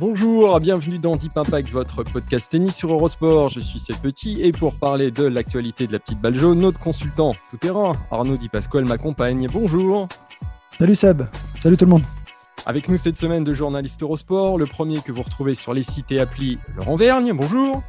[0.00, 3.50] Bonjour, bienvenue dans Deep Impact, votre podcast tennis sur Eurosport.
[3.50, 6.80] Je suis Seb Petit et pour parler de l'actualité de la petite balle jaune, notre
[6.80, 9.46] consultant tout terrain, Arnaud Di Pasquale, m'accompagne.
[9.52, 10.08] Bonjour.
[10.78, 11.24] Salut Seb,
[11.58, 12.04] salut tout le monde.
[12.64, 16.10] Avec nous cette semaine de journalistes Eurosport, le premier que vous retrouvez sur les sites
[16.12, 17.34] et applis, Laurent Vergne.
[17.34, 17.82] Bonjour.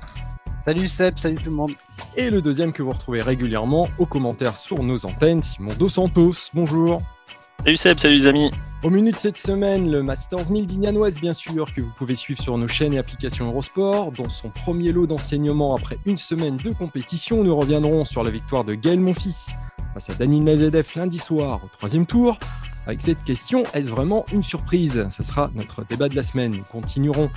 [0.66, 1.72] Salut Seb, salut tout le monde.
[2.18, 6.50] Et le deuxième que vous retrouvez régulièrement aux commentaires sur nos antennes, Simon Dos Santos.
[6.54, 7.02] Bonjour.
[7.64, 8.50] Salut Seb, salut les amis.
[8.82, 12.42] Au menu de cette semaine, le Masters 1000 d'Ignanoise, bien sûr, que vous pouvez suivre
[12.42, 14.12] sur nos chaînes et applications Eurosport.
[14.14, 18.64] Dans son premier lot d'enseignement après une semaine de compétition, nous reviendrons sur la victoire
[18.64, 19.54] de Gaël Monfils
[19.94, 22.40] face à Daniel Medvedev lundi soir au troisième tour.
[22.88, 25.08] Avec cette question, est-ce vraiment une surprise?
[25.12, 26.52] Ce sera notre débat de la semaine.
[26.52, 27.30] Nous continuerons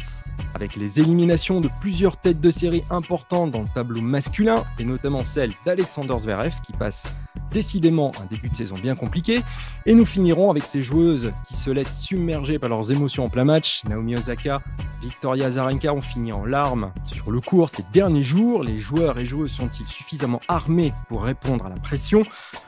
[0.55, 5.23] avec les éliminations de plusieurs têtes de série importantes dans le tableau masculin, et notamment
[5.23, 7.06] celle d'Alexander Zverev qui passe
[7.51, 9.42] décidément un début de saison bien compliqué.
[9.86, 13.45] Et nous finirons avec ces joueuses qui se laissent submerger par leurs émotions en plein
[13.45, 13.84] match.
[13.84, 14.61] Naomi Osaka,
[15.03, 18.64] Victoria Azarenka ont fini en larmes sur le cours ces derniers jours.
[18.64, 22.25] Les joueurs et joueuses sont-ils suffisamment armés pour répondre à la pression?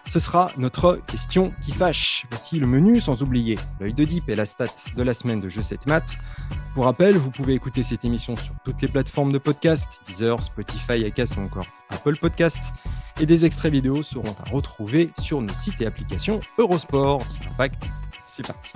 [0.07, 2.27] Ce sera notre question qui fâche.
[2.31, 5.49] Voici le menu, sans oublier l'œil de Deep et la stat de la semaine de
[5.49, 6.17] Jeu 7 Maths.
[6.75, 11.05] Pour rappel, vous pouvez écouter cette émission sur toutes les plateformes de podcast, Deezer, Spotify,
[11.05, 12.73] Acast ou encore Apple Podcast.
[13.21, 17.23] Et des extraits vidéo seront à retrouver sur nos sites et applications Eurosport.
[17.51, 17.91] Impact,
[18.27, 18.75] c'est parti.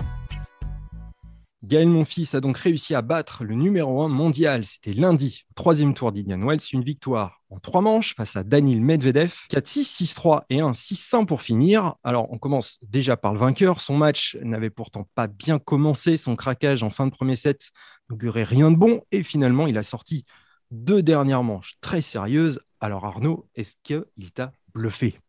[1.63, 4.65] Gaël Monfils a donc réussi à battre le numéro 1 mondial.
[4.65, 9.31] C'était lundi, troisième tour d'Indian Wells, une victoire en trois manches face à Daniil Medvedev.
[9.51, 11.93] 4-6, 6-3 et 1-6-1 pour finir.
[12.03, 13.79] Alors, on commence déjà par le vainqueur.
[13.79, 16.17] Son match n'avait pourtant pas bien commencé.
[16.17, 17.69] Son craquage en fin de premier set
[18.09, 19.01] n'augurait rien de bon.
[19.11, 20.25] Et finalement, il a sorti
[20.71, 22.59] deux dernières manches très sérieuses.
[22.79, 25.19] Alors, Arnaud, est-ce qu'il t'a bluffé?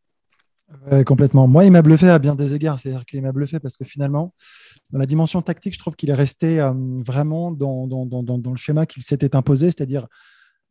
[1.06, 1.46] Complètement.
[1.46, 2.78] Moi, il m'a bluffé à bien des égards.
[2.78, 4.34] C'est-à-dire qu'il m'a bluffé parce que finalement,
[4.90, 6.72] dans la dimension tactique, je trouve qu'il est resté euh,
[7.04, 10.06] vraiment dans, le schéma qu'il s'était imposé, c'est-à-dire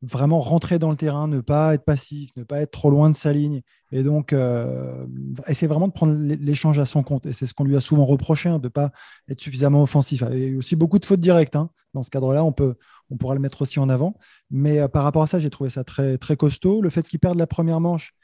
[0.04, 3.16] vraiment rentrer dans le terrain, ne pas être passif, ne pas être trop loin de
[3.16, 3.62] sa ligne.
[3.92, 5.06] Et donc, euh,
[5.48, 7.26] essayer vraiment de prendre l'échange à son compte.
[7.28, 8.92] Et c'est ce qu'on lui a souvent reproché, hein, de ne pas
[9.30, 10.24] être suffisamment offensif.
[10.32, 11.56] Il y a aussi beaucoup de fautes directes.
[11.56, 11.70] Hein.
[11.94, 12.76] Dans ce cadre-là, on, peut,
[13.12, 14.16] on pourra le mettre aussi en avant.
[14.50, 16.82] Mais euh, par rapport à ça, j'ai trouvé ça très, très costaud.
[16.82, 18.16] Le fait qu'il perde la première manche,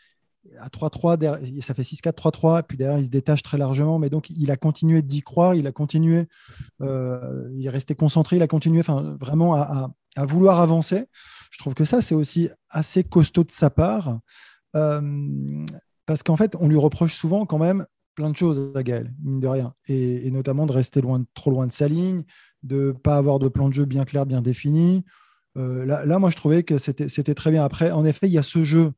[0.59, 4.29] à 3-3, ça fait 6-4, 3-3, puis derrière, il se détache très largement, mais donc
[4.29, 6.27] il a continué d'y croire, il a continué,
[6.81, 9.91] euh, il est resté concentré, il a continué vraiment à,
[10.25, 11.05] vouloir avancer.
[11.51, 14.19] Je trouve que ça, c'est aussi assez costaud de sa part,
[14.75, 15.65] euh,
[16.05, 19.39] parce qu'en fait, on lui reproche souvent quand même plein de choses à Gaël, mine
[19.39, 22.23] de rien, et, notamment de rester loin, trop loin de sa ligne,
[22.63, 25.03] de ne pas avoir de plan de jeu bien clair, bien défini.
[25.55, 27.63] Euh, là, moi, je trouvais que c'était très bien.
[27.63, 28.91] Après, en effet, il y a ce jeu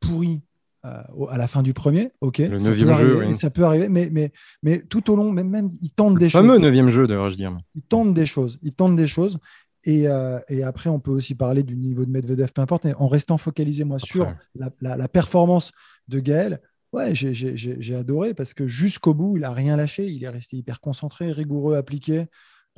[0.00, 0.42] pourri
[0.86, 2.38] à la fin du premier, ok.
[2.38, 3.34] Le neuvième jeu, oui.
[3.34, 4.32] Ça peut arriver, mais, mais,
[4.62, 6.42] mais tout au long, même, même il tente des choses.
[6.42, 7.52] Le fameux neuvième jeu, d'ailleurs, je dirais.
[7.74, 8.58] Il tente des choses.
[8.62, 9.38] Il tente des choses.
[9.84, 12.86] Et, euh, et, après, on peut aussi parler du niveau de Medvedev, peu importe.
[12.98, 15.70] en restant focalisé, moi, sur la, la, performance
[16.08, 16.60] de Gaël,
[16.92, 20.06] ouais, j'ai adoré parce que jusqu'au bout, il n'a rien lâché.
[20.06, 22.26] Il est resté hyper concentré, rigoureux, appliqué.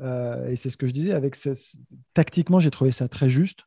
[0.00, 1.12] Euh, et c'est ce que je disais.
[1.12, 1.36] Avec
[2.14, 3.64] tactiquement, j'ai trouvé ça très juste.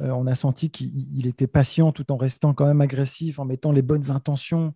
[0.00, 3.72] Euh, on a senti qu'il était patient tout en restant quand même agressif, en mettant
[3.72, 4.74] les bonnes intentions.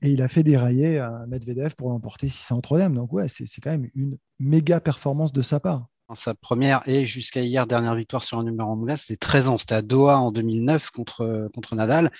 [0.00, 2.94] Et il a fait dérailler à Medvedev pour l'emporter 600 troisième.
[2.94, 5.86] Donc, ouais, c'est quand même une méga performance de sa part.
[6.14, 9.58] Sa première et jusqu'à hier dernière victoire sur un numéro mondial, c'était 13 ans.
[9.58, 12.10] C'était à Doha en 2009 contre, contre Nadal.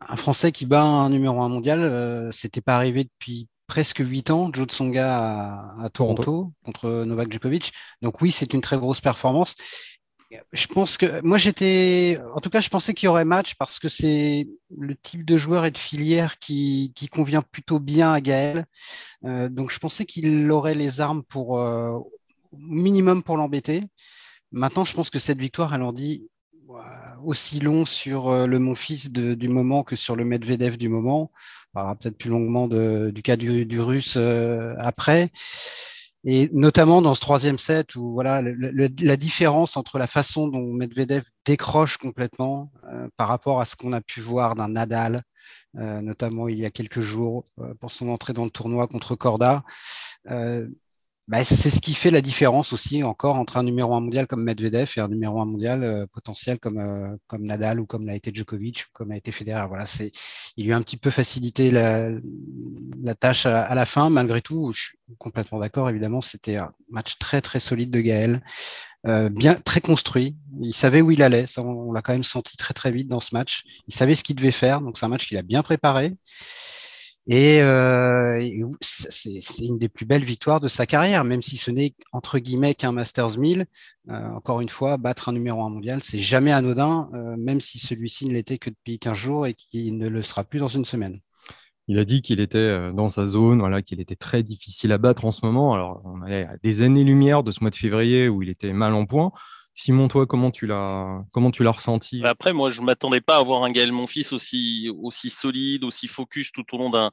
[0.00, 4.30] Un Français qui bat un numéro 1 mondial, euh, c'était pas arrivé depuis presque 8
[4.30, 7.72] ans, Joe Tsonga à, à Toronto contre Novak Djokovic.
[8.02, 9.54] Donc oui, c'est une très grosse performance
[10.52, 13.78] je pense que moi j'étais, en tout cas, je pensais qu'il y aurait match parce
[13.78, 18.20] que c'est le type de joueur et de filière qui, qui convient plutôt bien à
[18.20, 18.64] Gaël.
[19.24, 21.98] Euh, donc je pensais qu'il aurait les armes pour euh,
[22.56, 23.84] minimum pour l'embêter.
[24.52, 26.28] Maintenant, je pense que cette victoire, elle en dit
[27.24, 31.30] aussi long sur euh, le Monfils du moment que sur le Medvedev du moment.
[31.72, 34.16] On parlera peut-être plus longuement de, du cas du Russe
[34.78, 35.30] après.
[36.26, 41.24] Et notamment dans ce troisième set où voilà la différence entre la façon dont Medvedev
[41.44, 45.22] décroche complètement euh, par rapport à ce qu'on a pu voir d'un Nadal,
[45.76, 49.14] euh, notamment il y a quelques jours euh, pour son entrée dans le tournoi contre
[49.14, 49.64] Corda.
[51.26, 54.42] Bah, c'est ce qui fait la différence aussi encore entre un numéro un mondial comme
[54.44, 58.82] Medvedev et un numéro un mondial potentiel comme, comme Nadal ou comme l'a été Djokovic
[58.82, 59.66] ou comme l'a été Federer.
[59.66, 60.12] Voilà, c'est,
[60.58, 62.10] il lui a un petit peu facilité la,
[63.02, 64.10] la tâche à, la fin.
[64.10, 65.88] Malgré tout, je suis complètement d'accord.
[65.88, 68.42] Évidemment, c'était un match très très solide de Gaël.
[69.06, 70.36] Euh, bien très construit.
[70.60, 71.46] Il savait où il allait.
[71.46, 73.64] Ça, on, l'a quand même senti très très vite dans ce match.
[73.86, 74.80] Il savait ce qu'il devait faire.
[74.80, 76.14] Donc c'est un match qu'il a bien préparé.
[77.26, 78.46] Et, euh,
[78.82, 82.74] c'est une des plus belles victoires de sa carrière, même si ce n'est entre guillemets
[82.74, 83.64] qu'un Masters 1000.
[84.10, 87.78] Euh, encore une fois, battre un numéro 1 mondial, c'est jamais anodin, euh, même si
[87.78, 90.84] celui-ci ne l'était que depuis 15 jours et qu'il ne le sera plus dans une
[90.84, 91.20] semaine.
[91.88, 95.26] Il a dit qu'il était dans sa zone, voilà, qu'il était très difficile à battre
[95.26, 95.74] en ce moment.
[95.74, 98.94] Alors, on est à des années-lumière de ce mois de février où il était mal
[98.94, 99.32] en point.
[99.74, 102.20] Simon, toi, comment tu l'as, comment tu l'as ressenti?
[102.20, 106.06] Bah, Après, moi, je m'attendais pas à avoir un Gaël Monfils aussi, aussi solide, aussi
[106.06, 107.10] focus tout au long d'un,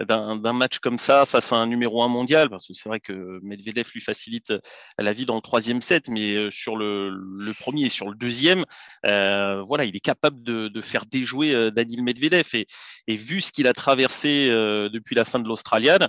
[0.00, 3.38] d'un match comme ça face à un numéro un mondial, parce que c'est vrai que
[3.42, 4.52] Medvedev lui facilite
[4.98, 7.12] la vie dans le troisième set, mais euh, sur le,
[7.58, 8.64] premier et sur le deuxième,
[9.06, 12.48] euh, voilà, il est capable de, faire déjouer euh, Daniel Medvedev.
[12.54, 12.66] Et,
[13.06, 16.08] et vu ce qu'il a traversé depuis la fin de l'Australienne,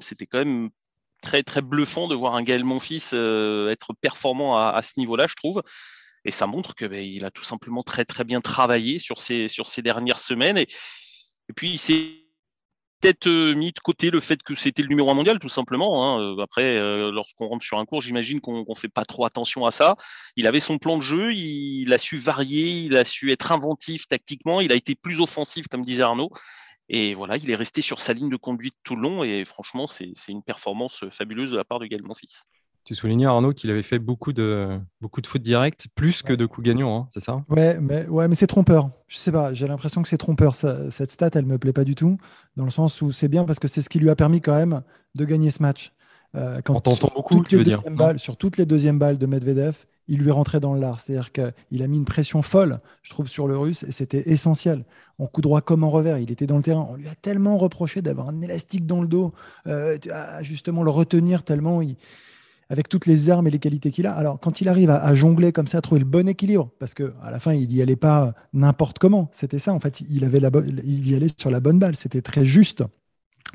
[0.00, 0.70] c'était quand même
[1.22, 5.62] très très bluffant de voir un Gaël Monfils être performant à, ce niveau-là, je trouve.
[6.24, 9.48] Et ça montre que ben, il a tout simplement très très bien travaillé sur ces
[9.48, 10.58] sur ces dernières semaines.
[10.58, 10.68] Et,
[11.48, 12.27] et puis il s'est
[13.00, 16.16] peut-être euh, mis de côté le fait que c'était le numéro un mondial, tout simplement.
[16.16, 16.20] Hein.
[16.20, 19.66] Euh, après, euh, lorsqu'on rentre sur un cours, j'imagine qu'on ne fait pas trop attention
[19.66, 19.96] à ça.
[20.36, 24.06] Il avait son plan de jeu, il, a su varier, il a su être inventif
[24.08, 26.30] tactiquement, il a été plus offensif, comme disait Arnaud.
[26.88, 29.24] Et voilà, il est resté sur sa ligne de conduite tout le long.
[29.24, 32.46] Et franchement, c'est une performance fabuleuse de la part de Gaël Monfils.
[32.88, 36.46] Tu soulignais, Arnaud, qu'il avait fait beaucoup de, beaucoup de foot direct, plus que de
[36.46, 37.44] coups gagnants, hein, c'est ça?
[37.50, 38.88] Ouais, mais, ouais, mais c'est trompeur.
[39.08, 40.54] Je sais pas, j'ai l'impression que c'est trompeur.
[40.54, 42.16] cette stat, elle me plaît pas du tout,
[42.56, 44.54] dans le sens où c'est bien parce que c'est ce qui lui a permis quand
[44.54, 44.80] même
[45.14, 45.92] de gagner ce match.
[46.34, 49.26] Euh, quand On t'entend beaucoup, tu veux dire balles, Sur toutes les deuxièmes balles de
[49.26, 50.98] Medvedev, il lui rentrait dans le lard.
[50.98, 54.86] C'est-à-dire qu'il a mis une pression folle, je trouve, sur le russe, et c'était essentiel.
[55.18, 56.88] En coup droit comme en revers, il était dans le terrain.
[56.90, 59.34] On lui a tellement reproché d'avoir un élastique dans le dos,
[59.66, 61.96] euh, à justement le retenir tellement il
[62.70, 64.12] avec toutes les armes et les qualités qu'il a.
[64.12, 67.14] Alors, quand il arrive à, jongler comme ça, à trouver le bon équilibre, parce que
[67.22, 69.30] à la fin, il n'y allait pas n'importe comment.
[69.32, 70.50] C'était ça, en fait, il, avait la
[70.84, 71.96] il y allait sur la bonne balle.
[71.96, 72.84] C'était très juste.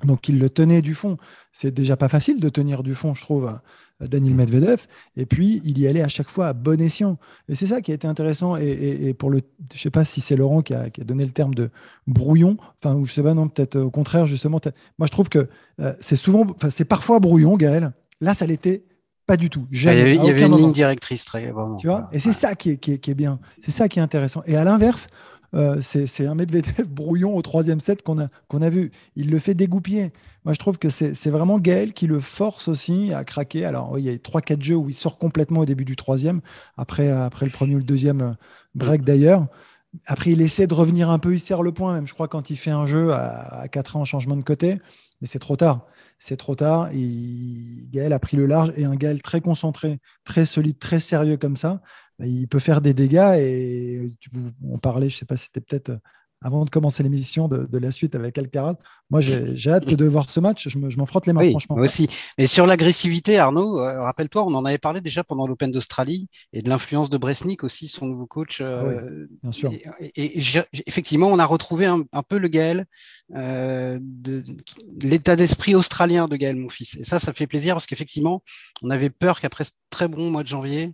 [0.04, 1.18] Donc, il le tenait du fond.
[1.52, 3.54] C'est déjà pas facile de tenir du fond, je trouve,
[4.02, 4.88] Daniel Medvedev.
[5.16, 7.20] Et puis, il y allait à chaque fois à bon escient.
[7.48, 8.56] Et c'est ça qui a été intéressant.
[8.56, 9.42] Et, pour le,
[9.74, 11.70] je sais pas si c'est Laurent qui a, donné le terme de
[12.08, 12.58] brouillon.
[12.84, 14.60] Enfin, ou je sais pas, non, peut-être au contraire, justement.
[14.98, 15.48] Moi, je trouve que
[15.80, 17.94] euh, c'est souvent, enfin, c'est parfois brouillon, Gaël.
[18.20, 18.84] Là, ça l'était
[19.26, 19.68] pas du tout.
[19.72, 21.78] il y avait, une ligne directrice très vraiment.
[21.78, 23.40] Tu vois Et c'est ça qui est, qui, est, bien.
[23.64, 24.44] C'est ça qui est intéressant.
[24.46, 25.08] Et à l'inverse,
[25.54, 28.92] euh, c'est un Medvedev brouillon au troisième set qu'on a, qu'on a vu.
[29.16, 30.12] Il le fait dégoupiller.
[30.44, 33.64] Moi, je trouve que c'est vraiment Gaël qui le force aussi à craquer.
[33.64, 36.42] Alors, il y a 3-4 jeux où il sort complètement au début du troisième,
[36.76, 38.34] après, après le premier ou le deuxième euh,
[38.76, 39.48] break d'ailleurs.
[40.06, 42.50] Après, il essaie de revenir un peu, il serre le point, même je crois, quand
[42.50, 44.80] il fait un jeu à, à 4 ans en changement de côté.
[45.22, 45.86] Mais c'est trop tard
[46.26, 46.90] c'est trop tard.
[46.94, 51.58] Gaël a pris le large et un Gaël très concentré, très solide, très sérieux comme
[51.58, 51.82] ça,
[52.18, 53.36] bah, il peut faire des dégâts.
[53.40, 54.08] Et
[54.64, 56.00] on parlait, je ne sais pas, c'était peut-être
[56.44, 58.76] avant de commencer l'émission de, la suite avec Alcaraz.
[59.10, 60.68] Moi, j'ai hâte de voir ce match.
[60.68, 61.76] Je m'en frotte les mains, franchement.
[61.78, 62.10] Moi aussi.
[62.38, 66.62] Et sur l'agressivité, Arnaud, euh, rappelle-toi, on en avait parlé déjà pendant l'Open d'Australie et
[66.62, 68.60] de l'influence de Bresnik aussi, son nouveau coach.
[68.62, 69.72] Euh, bien sûr.
[70.00, 70.40] Et,
[70.88, 72.86] effectivement, on a retrouvé un, peu le Gaël,
[73.36, 74.44] euh, de,
[75.02, 76.96] l'état d'esprit australien de Gaël, mon fils.
[76.98, 78.44] Et ça, ça fait plaisir parce qu'effectivement,
[78.82, 80.94] on avait peur qu'après ce très bon mois de janvier,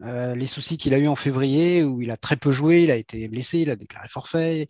[0.00, 2.96] les soucis qu'il a eu en février, où il a très peu joué, il a
[2.96, 4.66] été blessé, il a déclaré forfait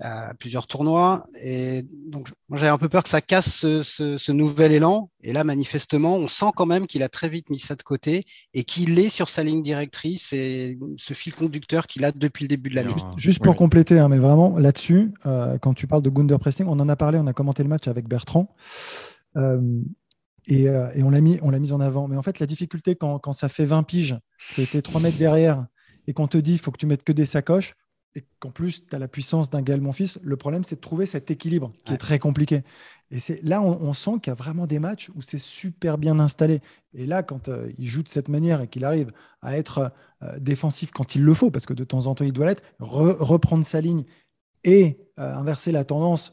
[0.00, 1.26] à plusieurs tournois.
[1.42, 5.10] Et donc, moi, j'avais un peu peur que ça casse ce, nouvel élan.
[5.22, 8.24] Et là, manifestement, on sent quand même qu'il a très vite mis ça de côté
[8.52, 12.48] et qu'il est sur sa ligne directrice et ce fil conducteur qu'il a depuis le
[12.48, 12.92] début de l'année.
[12.92, 16.66] Juste, juste pour compléter, hein, mais vraiment là-dessus, euh, quand tu parles de Gunder Pressing,
[16.66, 18.54] on en a parlé, on a commenté le match avec Bertrand.
[19.36, 19.60] Euh,
[20.50, 22.08] euh, et, on l'a mis, on l'a mis en avant.
[22.08, 24.18] Mais en fait, la difficulté quand, ça fait 20 piges,
[24.56, 25.66] que tu es 3 mètres derrière
[26.06, 27.74] et qu'on te dit il faut que tu mettes que des sacoches,
[28.14, 31.06] et qu'en plus tu as la puissance d'un Gaël Monfils, le problème c'est de trouver
[31.06, 32.62] cet équilibre qui est très compliqué.
[33.10, 36.18] Et c'est là on, sent qu'il y a vraiment des matchs où c'est super bien
[36.18, 36.60] installé.
[36.94, 39.92] Et là, quand euh, il joue de cette manière et qu'il arrive à être
[40.22, 42.62] euh, défensif quand il le faut, parce que de temps en temps il doit l'être,
[42.78, 44.04] reprendre sa ligne
[44.64, 46.32] et inverser la tendance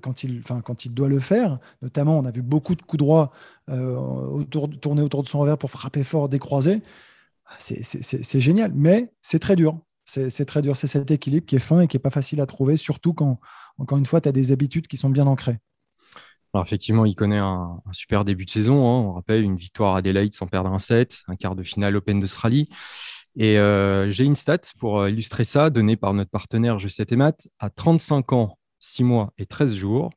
[0.00, 1.58] quand, il, quand il doit le faire.
[1.82, 3.32] Notamment, on a vu beaucoup de coups droits
[3.68, 6.80] autour, tourner autour de son revers pour frapper fort, décroiser.
[7.58, 9.78] C'est génial, mais c'est très dur.
[10.06, 10.76] C'est très dur.
[10.76, 13.40] C'est cet équilibre qui est fin et qui n'est pas facile à trouver, surtout quand,
[13.76, 15.58] encore une fois, tu as des habitudes qui sont bien ancrées.
[16.62, 18.86] Effectivement, il connaît un, super début de saison.
[18.86, 19.00] Hein.
[19.08, 22.20] On rappelle une victoire à Adelaide sans perdre un set, un quart de finale Open
[22.20, 22.68] d'Australie.
[23.36, 27.12] Et euh, j'ai une stat pour euh, illustrer ça, donnée par notre partenaire Je 7
[27.12, 27.48] et Math.
[27.58, 30.10] À 35 ans, 6 mois et 13 jours,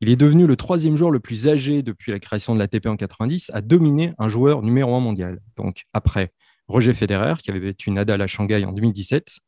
[0.00, 2.96] il est devenu le troisième joueur le plus âgé depuis la création de l'ATP en
[2.96, 5.40] 90 à dominer un joueur numéro un mondial.
[5.56, 6.32] Donc après
[6.68, 9.38] Roger Federer, qui avait battu Nadal à Shanghai en 2017,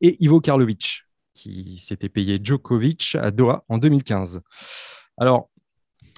[0.00, 4.40] et Ivo Karlovic, qui s'était payé Djokovic à Doha en 2015.
[5.16, 5.50] Alors,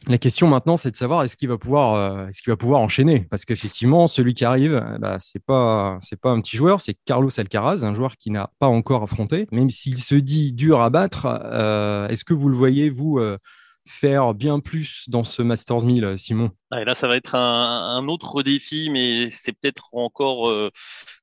[0.08, 3.26] la question maintenant, c'est de savoir est-ce qu'il va pouvoir, euh, est-ce va pouvoir enchaîner?
[3.28, 7.84] Parce qu'effectivement, celui qui arrive, bah, c'est pas, pas un petit joueur, c'est Carlos Alcaraz,
[7.84, 9.48] un joueur qui n'a pas encore affronté.
[9.50, 13.36] Même s'il se dit dur à battre, euh, est-ce que vous le voyez vous euh,
[13.86, 16.50] faire bien plus dans ce Masters 1000, Simon.
[16.76, 20.70] Et Là, ça va être un, autre défi, mais c'est peut-être encore, euh,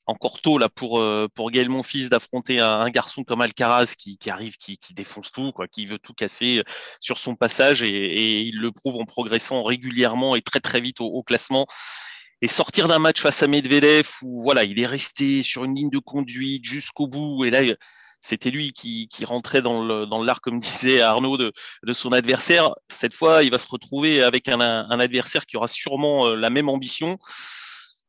[0.08, 4.58] encore tôt là pour, euh, pour Gaël Monfils d'affronter un, garçon comme Alcaraz qui, arrive,
[4.58, 6.64] qui, défonce tout, quoi, qui veut tout casser euh,
[7.00, 11.02] sur son passage et, et, il le prouve en progressant régulièrement et très très vite
[11.02, 11.68] au, au classement.
[12.42, 15.90] Et sortir d'un match face à Medvedev où voilà, il est resté sur une ligne
[15.90, 17.62] de conduite jusqu'au bout et là
[18.24, 21.52] c'était lui qui, rentrait dans l'art, comme disait Arnaud, de,
[21.92, 22.74] son adversaire.
[22.88, 26.70] Cette fois, il va se retrouver avec un, adversaire qui aura sûrement euh, la même
[26.70, 27.18] ambition.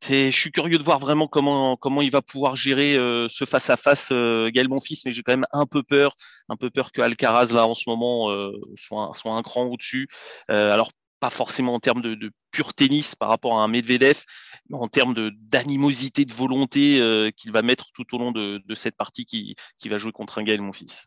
[0.08, 3.70] je suis curieux de voir vraiment comment comment il va pouvoir gérer euh, ce face
[3.70, 6.14] à face Gaël Monfils, mais j'ai quand même un peu peur,
[6.48, 10.08] un peu peur que Alcaraz là en ce moment euh, soit soit un cran au-dessus.
[10.48, 10.90] alors
[11.20, 14.22] pas forcément en termes de, pur tennis par rapport à un Medvedev,
[14.68, 18.96] mais en termes d'animosité, de, volonté euh, qu'il va mettre tout au long de, cette
[18.96, 21.06] partie qui, qui, va jouer contre un Gaël, mon fils.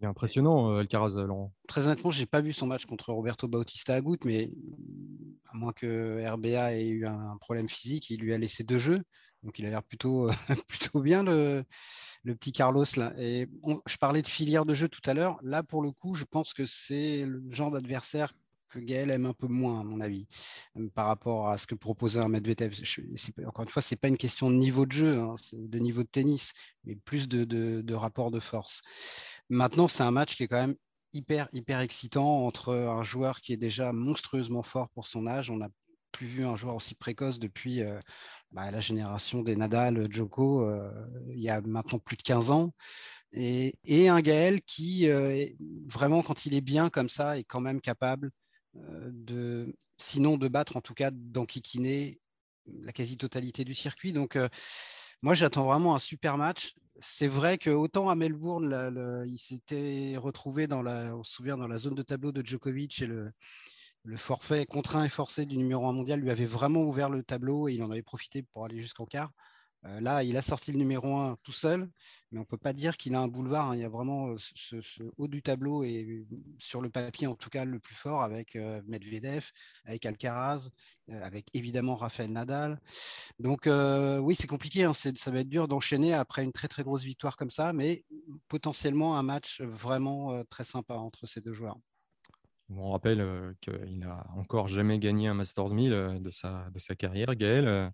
[0.00, 1.52] Il est impressionnant, euh, Alcaraz, euh, Laurent.
[1.66, 4.52] Très honnêtement, je n'ai pas vu son match contre Roberto Bautista à goutte, mais
[5.52, 9.02] à moins que RBA ait eu un problème physique, il lui a laissé deux jeux.
[9.42, 10.28] Donc il a l'air plutôt,
[10.68, 11.64] plutôt bien, le,
[12.22, 12.84] le, petit Carlos.
[12.96, 13.12] Là.
[13.18, 13.48] Et
[13.86, 15.38] je parlais de filière de jeu tout à l'heure.
[15.42, 18.32] Là, pour le coup, je pense que c'est le genre d'adversaire
[18.68, 20.26] que Gaël aime un peu moins, à mon avis,
[20.76, 22.74] euh, par rapport à ce que proposait un Medvedev.
[23.46, 26.02] encore une fois, ce n'est pas une question de niveau de jeu, hein, de niveau
[26.02, 26.52] de tennis,
[26.84, 28.80] mais plus de, rapport de force.
[29.48, 30.76] Maintenant, c'est un match qui est quand même
[31.12, 35.50] hyper, hyper excitant entre un joueur qui est déjà monstrueusement fort pour son âge.
[35.50, 35.68] On n'a
[36.12, 38.00] plus vu un joueur aussi précoce depuis euh,
[38.52, 40.90] bah, la génération des Nadal, Djoko, euh,
[41.32, 42.72] il y a maintenant plus de 15 ans.
[43.32, 43.74] Et,
[44.08, 45.08] un Gaël qui,
[45.86, 48.30] vraiment, quand il est bien comme ça, est quand même capable euh,
[48.74, 52.20] de, sinon de battre en tout cas d'enquiquiner
[52.82, 54.12] la quasi-totalité du circuit.
[54.12, 54.48] Donc euh,
[55.22, 56.74] moi j'attends vraiment un super match.
[57.00, 61.68] C'est vrai que autant à Melbourne, il s'était retrouvé dans la, on se souvient, dans
[61.68, 63.30] la zone de tableau de Djokovic et le,
[64.04, 67.68] le forfait contraint et forcé du numéro 1 mondial lui avait vraiment ouvert le tableau
[67.68, 69.30] et il en avait profité pour aller jusqu'en quart.
[69.86, 71.88] Euh, là, il a sorti le numéro 1 tout seul,
[72.32, 73.70] mais on ne peut pas dire qu'il a un boulevard.
[73.70, 73.76] Hein.
[73.76, 76.26] Il y a vraiment euh, ce, haut du tableau et euh,
[76.58, 78.56] sur le papier, en tout cas, le plus fort avec
[78.86, 79.50] Medvedev,
[79.84, 80.68] avec Alcaraz,
[81.10, 82.80] avec évidemment Rafael Nadal.
[83.38, 84.84] Donc, oui, c'est compliqué.
[84.84, 84.92] Hein.
[84.94, 88.04] ça va être dur d'enchaîner après une très très grosse victoire comme ça, mais
[88.48, 91.78] potentiellement un match vraiment très sympa entre ces deux joueurs.
[92.70, 97.34] On rappelle qu'il n'a encore jamais gagné un Masters 1000 de sa, de sa carrière,
[97.34, 97.92] Gaël.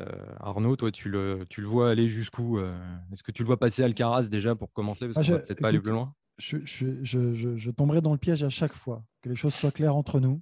[0.00, 0.04] Euh,
[0.40, 2.76] Arnaud, toi, tu le, tu le vois aller jusqu'où euh,
[3.12, 5.08] Est-ce que tu le vois passer Alcaraz déjà pour commencer?
[5.08, 6.14] Parce ah, qu'on va peut-être pas aller plus loin.
[6.38, 10.20] Je, je, tomberai dans le piège à chaque fois, que les choses soient claires entre
[10.20, 10.40] nous.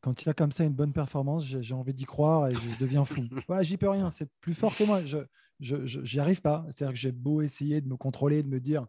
[0.00, 3.04] Quand il a comme ça une bonne performance, j'ai envie d'y croire et je deviens
[3.04, 3.22] fou.
[3.48, 5.02] Ouais, J'y peux rien, c'est plus fort que moi.
[5.60, 6.66] Je n'y arrive pas.
[6.70, 8.86] C'est-à-dire que j'ai beau essayer de me contrôler, de me dire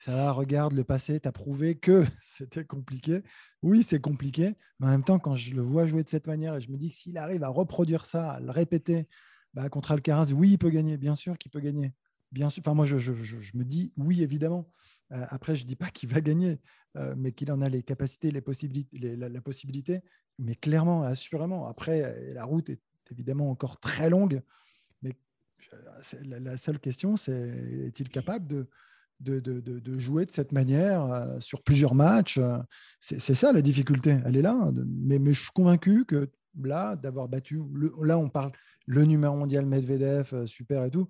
[0.00, 3.22] ça va, regarde le passé, tu as prouvé que c'était compliqué.
[3.62, 6.54] Oui, c'est compliqué, mais en même temps, quand je le vois jouer de cette manière
[6.56, 9.08] et je me dis que s'il arrive à reproduire ça, à le répéter
[9.54, 11.92] bah, contre Alcaraz, oui, il peut gagner, bien sûr qu'il peut gagner.
[12.30, 12.60] Bien sûr.
[12.60, 12.94] Enfin, moi, je,
[13.54, 14.70] me dis oui, évidemment.
[15.12, 16.60] Euh, après, je ne dis pas qu'il va gagner,
[16.96, 20.02] euh, mais qu'il en a les capacités, les possibilités, la, possibilité.
[20.38, 21.66] Mais clairement, assurément.
[21.66, 24.42] Après, la route est évidemment encore très longue.
[25.02, 25.16] Mais
[26.22, 28.68] la seule question, c'est est-il capable de,
[29.20, 32.38] de, jouer de cette manière euh, sur plusieurs matchs.
[32.38, 32.58] Euh,
[33.00, 34.52] c'est ça la difficulté, elle est là.
[34.52, 37.60] Hein, mais, mais je suis convaincu que là, d'avoir battu,
[38.02, 38.52] là on parle
[38.86, 41.08] le numéro mondial Medvedev, euh, super et tout,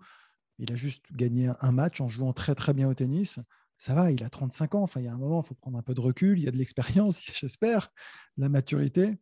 [0.59, 3.39] il a juste gagné un match en jouant très très bien au tennis.
[3.77, 5.79] Ça va, il a 35 ans, enfin il y a un moment, il faut prendre
[5.79, 7.91] un peu de recul, il y a de l'expérience, j'espère,
[8.37, 9.19] la maturité.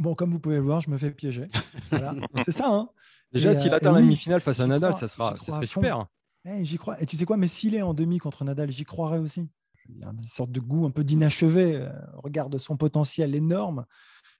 [0.00, 1.48] Bon, comme vous pouvez le voir, je me fais piéger.
[2.44, 2.68] c'est ça.
[2.68, 2.90] Hein.
[3.32, 6.06] Déjà, s'il atteint la demi-finale face à Nadal, ça, sera, ça serait super.
[6.44, 9.48] Et tu sais quoi, mais s'il est en demi contre Nadal, j'y croirais aussi.
[9.88, 11.88] il y a une sorte de goût un peu d'inachevé.
[12.14, 13.84] Regarde son potentiel énorme.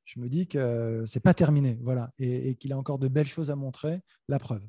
[0.05, 3.50] Je me dis que c'est pas terminé, voilà, et qu'il a encore de belles choses
[3.50, 4.00] à montrer.
[4.28, 4.62] La preuve.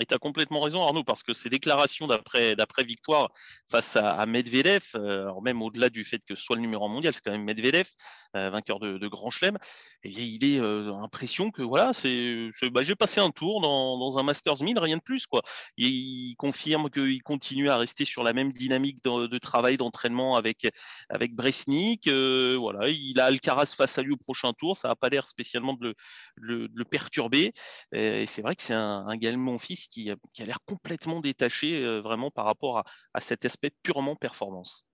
[0.00, 3.30] Et tu as complètement raison, Arnaud, parce que ces déclarations d'après victoire
[3.70, 6.88] face à, Medvedev, euh, alors même au-delà du fait que ce soit le numéro un
[6.88, 7.88] mondial, c'est quand même Medvedev,
[8.36, 9.58] euh, vainqueur de, Grand Chelem,
[10.04, 14.22] et il est euh, l'impression que voilà, c'est, bah, j'ai passé un tour dans, un
[14.22, 15.26] Masters 1000, rien de plus.
[15.26, 15.42] Quoi.
[15.76, 20.68] il confirme qu'il continue à rester sur la même dynamique de, travail, d'entraînement avec,
[21.08, 22.08] avec Bresnik.
[22.08, 25.74] voilà, il a Alcaraz face à lui au prochain tour, ça n'a pas l'air spécialement
[25.74, 25.94] de
[26.36, 27.52] le, perturber.
[27.92, 32.00] Et c'est vrai que c'est un, un mon fils qui, a l'air complètement détaché euh,
[32.00, 34.84] vraiment par rapport à, cet aspect purement performance.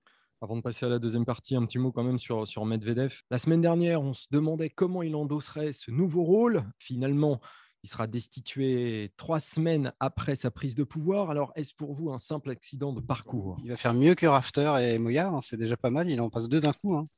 [0.40, 3.22] Avant de passer à la deuxième partie, un petit mot quand même sur, sur Medvedev.
[3.30, 6.64] La semaine dernière, on se demandait comment il endosserait ce nouveau rôle.
[6.78, 7.40] Finalement,
[7.84, 11.30] il sera destitué trois semaines après sa prise de pouvoir.
[11.30, 13.58] Alors, est-ce pour vous un simple accident de parcours?
[13.62, 16.30] Il va faire mieux que Rafter et Moya, hein, c'est déjà pas mal, il en
[16.30, 16.96] passe deux d'un coup.
[16.96, 17.08] Hein.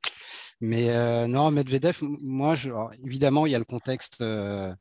[0.59, 2.71] Mais euh, non, Medvedev, moi, je,
[3.05, 4.75] évidemment, il y a le contexte euh,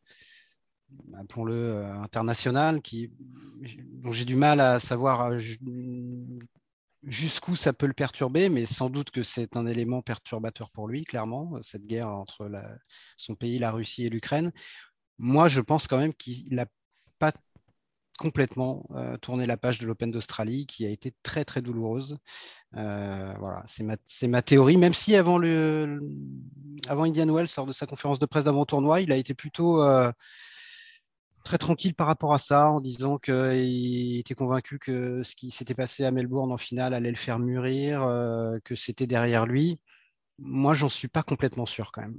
[1.19, 5.38] appelons-le euh, international, dont j'ai du mal à savoir euh,
[7.02, 11.05] jusqu'où ça peut le perturber, mais sans doute que c'est un élément perturbateur pour lui,
[11.05, 12.50] clairement, cette guerre entre
[13.16, 14.52] son pays, la Russie et l'Ukraine.
[15.19, 16.66] Moi, je pense quand même qu'il n'a
[17.19, 17.33] pas
[18.19, 22.19] complètement euh, tourné la page de l'Open d'Australie, qui a été très très douloureuse.
[22.73, 23.97] voilà, c'est ma,
[24.28, 26.00] ma, théorie, même si avant, le,
[26.88, 29.83] avant Indian Wells, sort de sa conférence de presse d'avant-tournoi, il a été plutôt
[31.46, 35.74] très tranquille par rapport à ça, en disant qu'il était convaincu que ce qui s'était
[35.74, 39.80] passé à Melbourne en finale allait le faire mûrir, euh, que c'était derrière lui.
[40.38, 42.18] Moi, j'en suis pas complètement sûr quand même.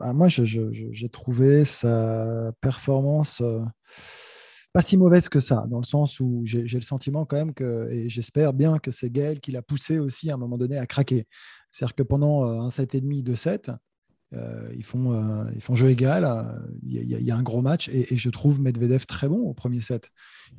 [0.00, 3.60] Ah, moi, j'ai trouvé sa performance euh,
[4.72, 7.88] pas si mauvaise que ça, dans le sens où j'ai le sentiment quand même que,
[7.90, 10.86] et j'espère bien que c'est Gaël qui l'a poussé aussi à un moment donné à
[10.86, 11.26] craquer.
[11.72, 13.72] C'est-à-dire que pendant euh, un set et demi, deux sets,
[14.32, 16.24] ils, font, euh, ils font jeu égal.
[16.24, 16.44] Euh,
[16.82, 20.10] il y, a un gros match et, je trouve Medvedev très bon au premier set.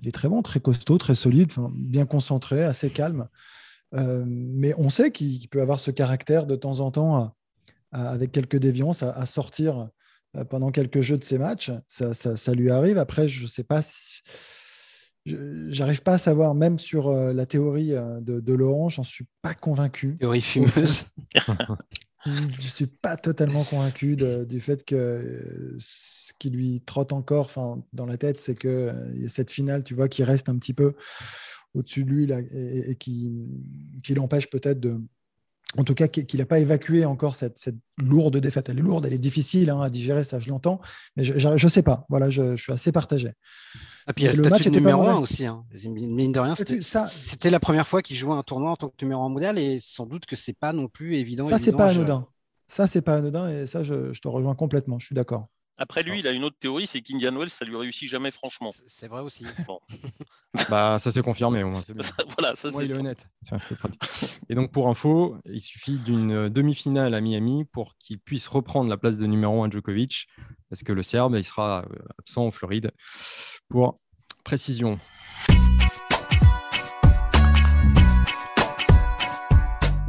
[0.02, 3.28] Il est très bon, très costaud, très solide, bien concentré, assez calme.
[3.94, 7.36] mais on sait qu'il peut avoir ce caractère de temps en temps,
[7.92, 9.90] avec quelques déviances, à, sortir
[10.50, 11.72] pendant quelques jeux de ses matchs.
[11.88, 12.98] Ça, lui arrive.
[12.98, 14.22] Après, je ne sais pas si.
[15.26, 20.18] J'arrive pas à savoir, même sur la théorie de, de Laurent, j'en suis pas convaincu.
[20.18, 21.06] Théorie fumeuse.
[22.26, 27.50] Je ne suis pas totalement convaincu du fait que euh, ce qui lui trotte encore
[27.94, 30.94] dans la tête, c'est qu'il euh, cette finale, tu vois, qui reste un petit peu
[31.74, 33.32] au-dessus de lui là, et, qui,
[34.04, 35.00] qui l'empêche peut-être de,
[35.78, 37.58] en tout cas qu'il n'a pas évacué encore cette,
[37.98, 38.70] lourde défaite.
[38.70, 40.82] Elle est lourde, elle est difficile hein, à digérer, ça je l'entends,
[41.16, 42.06] mais je ne sais pas.
[42.10, 43.32] Voilà, je, suis assez partagé.
[44.02, 45.46] Et ah, puis il y a le statut numéro un aussi.
[45.46, 45.64] Hein.
[45.86, 49.24] Mine de rien, c'était la première fois qu'il jouait un tournoi en tant que numéro
[49.24, 51.46] un mondial et sans doute que c'est pas non plus évident.
[51.46, 52.28] Ça, c'est pas anodin.
[52.68, 55.00] Ça, c'est pas anodin et ça, je te rejoins complètement.
[55.00, 55.48] Je suis d'accord.
[55.82, 58.72] Après lui, il a une autre théorie, c'est qu'Indian Wells, ça lui réussit jamais franchement.
[58.88, 59.46] C'est vrai aussi.
[60.70, 61.82] bah, ça s'est confirmé au moins.
[62.38, 63.28] voilà, ça c'est honnête.
[64.48, 68.98] Et donc pour info, il suffit d'une demi-finale à Miami pour qu'il puisse reprendre la
[68.98, 70.28] place de numéro 1 Djokovic,
[70.70, 72.92] parce que le Serbe, il sera euh, absent en Floride.
[73.72, 74.02] Pour
[74.44, 74.92] précision.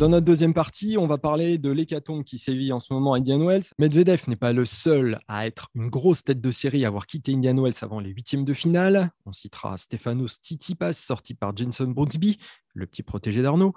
[0.01, 3.18] Dans notre deuxième partie, on va parler de l'hécatombe qui sévit en ce moment à
[3.18, 3.62] Indian Wells.
[3.79, 7.35] Medvedev n'est pas le seul à être une grosse tête de série à avoir quitté
[7.35, 9.11] Indian Wells avant les huitièmes de finale.
[9.27, 12.38] On citera Stefanos Tsitsipas, sorti par Jenson Brooksby,
[12.75, 13.75] le petit protégé d'Arnaud.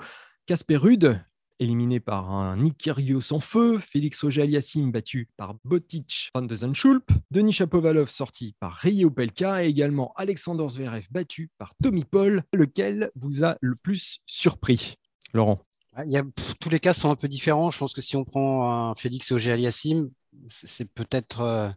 [0.47, 1.23] Casper Rude,
[1.59, 2.89] éliminé par un Nick
[3.21, 9.09] sans feu, Félix Auger-Aliassime battu par Botic van de Zanschulp, Denis Chapovalov sorti par Rio
[9.09, 14.95] Pelka et également Alexander Zverev battu par Tommy Paul, lequel vous a le plus surpris?
[15.33, 15.61] Laurent.
[16.59, 17.71] Tous les cas sont un peu différents.
[17.71, 20.09] Je pense que si on prend Félix Auger Aliassim,
[20.49, 21.69] c'est peut-être, euh,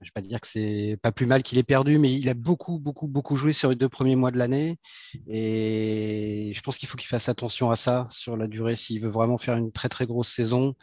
[0.00, 2.28] je ne vais pas dire que c'est pas plus mal qu'il ait perdu, mais il
[2.28, 4.78] a beaucoup, beaucoup, beaucoup joué sur les deux premiers mois de l'année.
[5.26, 8.76] Et je pense qu'il faut qu'il fasse attention à ça sur la durée.
[8.76, 10.74] S'il veut vraiment faire une très, très grosse saison,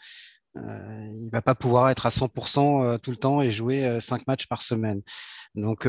[0.58, 4.00] euh, il ne va pas pouvoir être à 100% euh, tout le temps et jouer
[4.02, 5.02] cinq matchs par semaine.
[5.56, 5.88] Donc,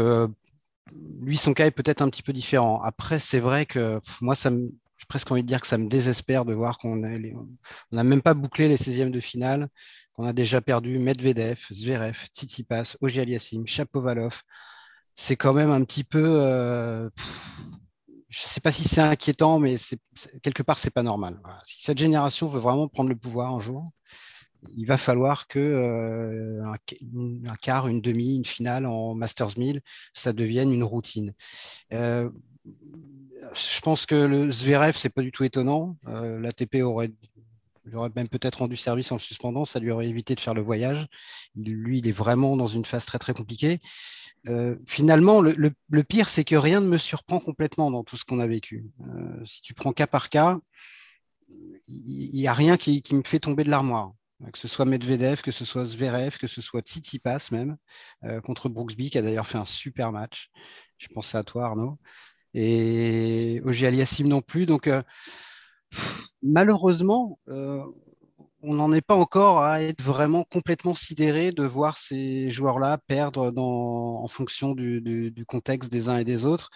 [1.20, 2.80] lui, son cas est peut-être un petit peu différent.
[2.82, 5.88] Après, c'est vrai que moi, ça me j'ai presque envie de dire que ça me
[5.88, 9.68] désespère de voir qu'on n'a même pas bouclé les 16e de finale,
[10.12, 14.42] qu'on a déjà perdu Medvedev, Zverev, Tsitsipas, Ogier Aliassim, Chapovalov.
[15.14, 16.42] C'est quand même un petit peu.
[16.42, 17.08] Euh,
[18.28, 19.76] je ne sais pas si c'est inquiétant, mais
[20.42, 21.40] quelque part, c'est pas normal.
[21.64, 23.84] Si cette génération veut vraiment prendre le pouvoir un jour,
[24.76, 26.74] il va falloir que euh,
[27.62, 29.80] quart, une demi, une finale en Masters 1000,
[30.12, 31.34] ça devienne une routine.
[31.92, 32.30] Euh,
[33.52, 35.96] je pense que le Zverev, c'est pas du tout étonnant.
[36.06, 37.10] L'ATP aurait
[37.88, 40.54] il aurait même peut-être rendu service en le suspendant, ça lui aurait évité de faire
[40.54, 41.06] le voyage.
[41.56, 43.80] lui, il est vraiment dans une phase très très compliquée.
[44.48, 48.40] Euh, finalement, le, pire, c'est que rien ne me surprend complètement dans tout ce qu'on
[48.40, 48.84] a vécu.
[49.00, 50.58] Euh, si tu prends cas par cas,
[51.88, 54.12] il n'y a rien qui, me fait tomber de l'armoire.
[54.52, 57.76] Que ce soit Medvedev, que ce soit Zverev, que ce soit Tsitsipas même,
[58.22, 60.50] euh, contre Brooksby, qui a d'ailleurs fait un super match.
[60.98, 61.98] Je pensais à toi, Arnaud.
[62.54, 64.66] Et Ogi Aliassim non plus.
[64.66, 64.88] Donc,
[66.42, 67.82] malheureusement, euh,
[68.62, 73.52] on n'en est pas encore à être vraiment complètement sidéré de voir ces joueurs-là perdre
[73.56, 76.70] en fonction du, contexte des uns et des autres.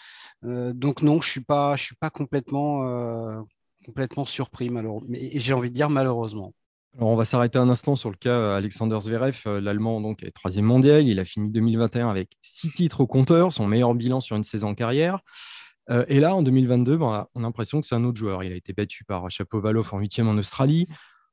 [0.44, 1.44] Euh, donc non, je suis
[1.76, 3.40] suis pas complètement, euh,
[3.85, 5.08] complètement surpris malheureusement.
[5.08, 6.54] Mais j'ai envie de dire malheureusement.
[6.98, 10.66] Alors on va s'arrêter un instant sur le cas Alexander Zverev, l'Allemand donc est troisième
[10.66, 11.08] mondial.
[11.08, 14.74] Il a fini 2021 avec six titres au compteur, son meilleur bilan sur une saison
[14.74, 15.20] carrière.
[15.92, 18.42] Euh, et là, en 2022, ben, on a l'impression que c'est un autre joueur.
[18.42, 20.87] Il a été battu par Chapovalov en huitième en Australie,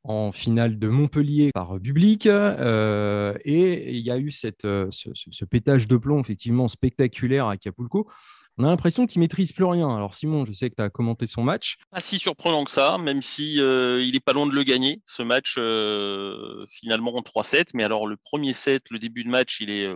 [0.04, 2.26] en finale de Montpellier par Bublik.
[2.26, 4.32] Euh, et il y a eu
[4.66, 8.10] euh, ce, pétage de plomb effectivement spectaculaire à Acapulco.
[8.58, 9.96] On a l'impression qu'il maîtrise plus rien.
[9.96, 11.78] Alors Simon, je sais que tu as commenté son match.
[11.92, 15.24] Pas si surprenant que ça, même si il est pas loin de le gagner, ce
[15.24, 15.54] match
[16.68, 17.70] finalement en 3-7.
[17.74, 19.96] Mais alors le premier set, le début de match, il est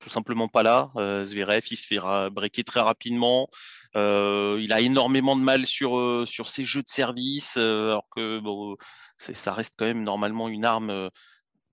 [0.00, 0.90] tout simplement pas là.
[1.22, 1.98] Zverev, il se fait
[2.30, 3.48] breaker très rapidement.
[3.96, 8.08] Euh, il a énormément de mal sur, euh, sur ses jeux de service, euh, alors
[8.14, 8.76] que bon,
[9.16, 11.10] ça reste quand même normalement une arme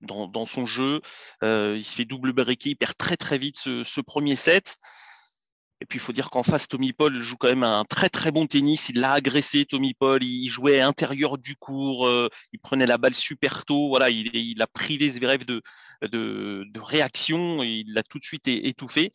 [0.02, 1.02] dans, dans, son jeu.
[1.42, 4.78] il se fait double breaker, il perd très très vite ce, ce premier set.
[5.82, 8.32] Et puis il faut dire qu'en face, Tommy Paul joue quand même un très très
[8.32, 8.90] bon tennis.
[8.90, 10.24] Il l'a agressé, Tommy Paul.
[10.24, 12.10] Il jouait à l'intérieur du cours.
[12.54, 13.90] il prenait la balle super tôt.
[13.90, 15.62] Voilà, il, a privé Zverev de,
[16.02, 17.62] de, réaction.
[17.62, 19.12] Il l'a tout de suite étouffé.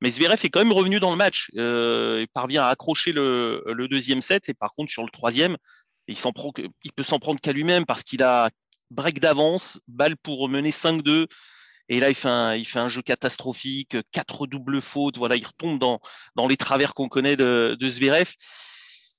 [0.00, 1.50] Mais Zverev est quand même revenu dans le match.
[1.56, 4.48] Euh, il parvient à accrocher le, deuxième set.
[4.48, 5.56] Et par contre, sur le troisième,
[6.08, 6.52] il, prend,
[6.84, 8.50] il peut s'en prendre qu'à lui-même parce qu'il a
[8.90, 11.26] break d'avance, balle pour mener 5-2.
[11.88, 12.28] Et là, il fait,
[12.78, 15.18] un, jeu catastrophique, quatre doubles fautes.
[15.18, 16.00] Voilà, il retombe dans,
[16.48, 18.32] les travers qu'on connaît de, de Zverev.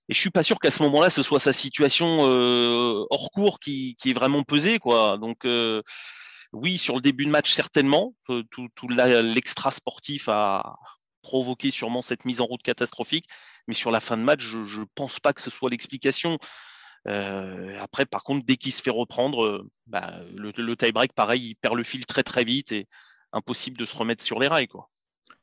[0.07, 3.59] Et je suis pas sûr qu'à ce moment-là, ce soit sa situation euh, hors cours
[3.59, 4.77] qui, est vraiment pesée.
[4.77, 5.17] Quoi.
[5.17, 5.81] Donc, euh,
[6.53, 8.13] oui, sur le début de match, certainement.
[8.29, 10.75] Euh, tout, l'extra sportif a
[11.23, 13.25] provoqué sûrement cette mise en route catastrophique.
[13.67, 16.37] Mais sur la fin de match, je ne pense pas que ce soit l'explication.
[17.07, 21.55] Euh, après, par contre, dès qu'il se fait reprendre, euh, bah, le, tie-break, pareil, il
[21.55, 22.87] perd le fil très très vite et
[23.31, 24.67] impossible de se remettre sur les rails.
[24.67, 24.89] Quoi.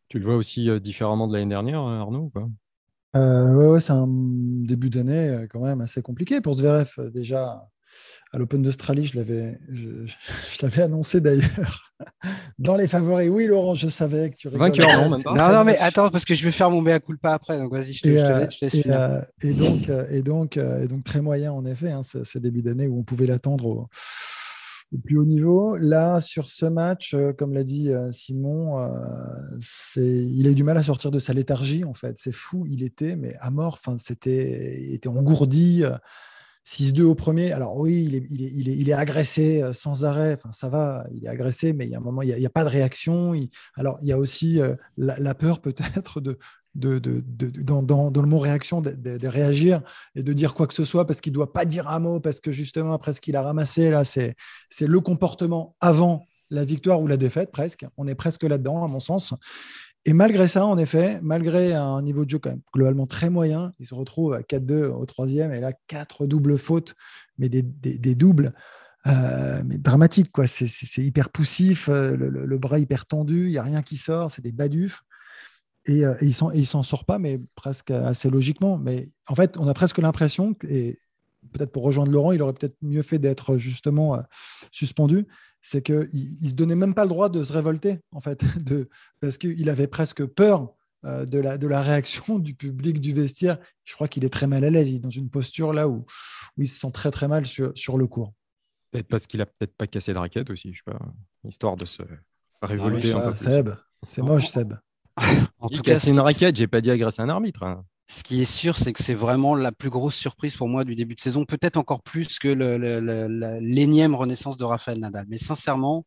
[0.09, 2.33] Tu le vois aussi différemment de l'année dernière, Arnaud
[3.14, 3.20] Oui,
[3.66, 7.11] ouais, c'est un début d'année quand même assez compliqué pour Zverev.
[7.12, 7.68] Déjà,
[8.33, 11.92] à l'Open d'Australie, je l'avais, je, l'avais annoncé d'ailleurs
[12.59, 13.28] dans les favoris.
[13.31, 15.35] Oui, Laurent, je savais que tu Vainqueur, non, même pas.
[15.35, 17.59] Non, non, mais attends, parce que je vais faire mon mea culpa après.
[17.59, 21.05] Donc vas-y, je te, laisse, et, euh, et, donc, euh, et, donc, euh, et donc,
[21.05, 23.88] très moyen en effet, hein, ce, début d'année où on pouvait l'attendre au,
[25.05, 25.76] plus haut niveau.
[25.76, 28.88] Là, sur ce match, comme l'a dit Simon,
[29.61, 32.16] c'est, il a eu du mal à sortir de sa léthargie en fait.
[32.18, 33.78] C'est fou, il était, mais à mort.
[33.83, 35.85] Enfin, c'était, il était engourdi.
[36.66, 37.53] 6-2 au premier.
[37.53, 40.38] Alors oui, il est, agressé euh, sans arrêt.
[40.53, 42.64] Ça va, il est agressé, mais il y a un moment, il n'y a, pas
[42.64, 43.35] de réaction.
[43.77, 46.38] Alors il y a aussi euh, la, peur peut-être de,
[46.75, 47.22] de, de,
[47.62, 49.83] dans, dans, le mot réaction, de, réagir
[50.14, 52.20] et de dire quoi que ce soit parce qu'il ne doit pas dire un mot,
[52.20, 54.37] parce que justement, après ce qu'il a ramassé, là, c'est
[54.81, 57.87] le comportement avant la victoire ou la défaite, presque.
[57.96, 59.35] On est presque là-dedans, à mon sens.
[60.05, 62.41] Et malgré ça, en effet, malgré un niveau de jeu
[62.75, 66.97] globalement très moyen, il se retrouve à 4-2 au troisième et là, quatre doubles fautes,
[67.38, 67.62] mais des,
[68.15, 68.53] doubles.
[69.07, 70.49] Euh, mais dramatiques, quoi.
[70.49, 74.43] C'est, hyper poussif, euh, le, bras hyper tendu, il n'y a rien qui sort, c'est
[74.43, 75.03] des badufs.
[75.87, 78.79] Et, euh, et il s'en sort pas, mais presque assez logiquement.
[78.79, 80.99] Mais en fait, on a presque l'impression, et
[81.53, 84.21] peut-être pour rejoindre Laurent, il aurait peut-être mieux fait d'être justement
[84.73, 85.29] suspendu
[85.62, 88.88] c'est qu'il ne se donnait même pas le droit de se révolter, en fait, de,
[89.20, 93.59] parce qu'il avait presque peur euh, de, la, de la réaction du public du vestiaire.
[93.85, 94.90] Je crois qu'il est très mal à l'aise.
[94.90, 96.05] Il est dans une posture là où,
[96.57, 98.33] où il se sent très très mal sur, sur le cours.
[98.90, 100.98] Peut-être parce qu'il a peut-être pas cassé de raquette aussi, je sais pas,
[101.48, 102.03] histoire de se
[102.61, 103.37] révolter un peu.
[103.37, 103.70] Seb,
[104.07, 104.75] c'est moche, Seb.
[105.59, 107.62] en tout cas, c'est une raquette, j'ai pas dit agresser un arbitre.
[107.62, 107.87] Hein.
[108.12, 110.94] Ce qui est sûr, c'est que c'est vraiment la plus grosse surprise pour moi du
[110.94, 112.48] début de saison, peut-être encore plus que
[113.59, 115.25] l'énième renaissance de Rafael Nadal.
[115.31, 116.05] Mais sincèrement,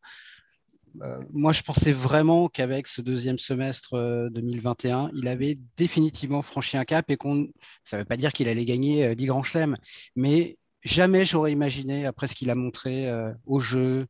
[1.02, 6.76] euh, moi, je pensais vraiment qu'avec ce deuxième semestre 2021, euh, il avait définitivement franchi
[6.76, 7.48] un cap et qu'on,
[7.82, 9.76] ça ne veut pas dire qu'il allait gagner 10 euh, grands chelems,
[10.14, 13.12] mais jamais j'aurais imaginé, après ce qu'il a montré
[13.46, 14.06] au jeu,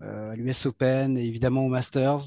[0.00, 2.20] à l'US Open et évidemment au Masters,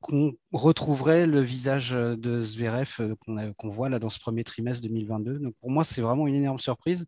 [0.00, 3.14] qu'on retrouverait le visage de Zverev
[3.56, 5.38] qu'on voit là dans ce premier trimestre 2022.
[5.38, 7.06] Donc pour moi, c'est vraiment une énorme surprise.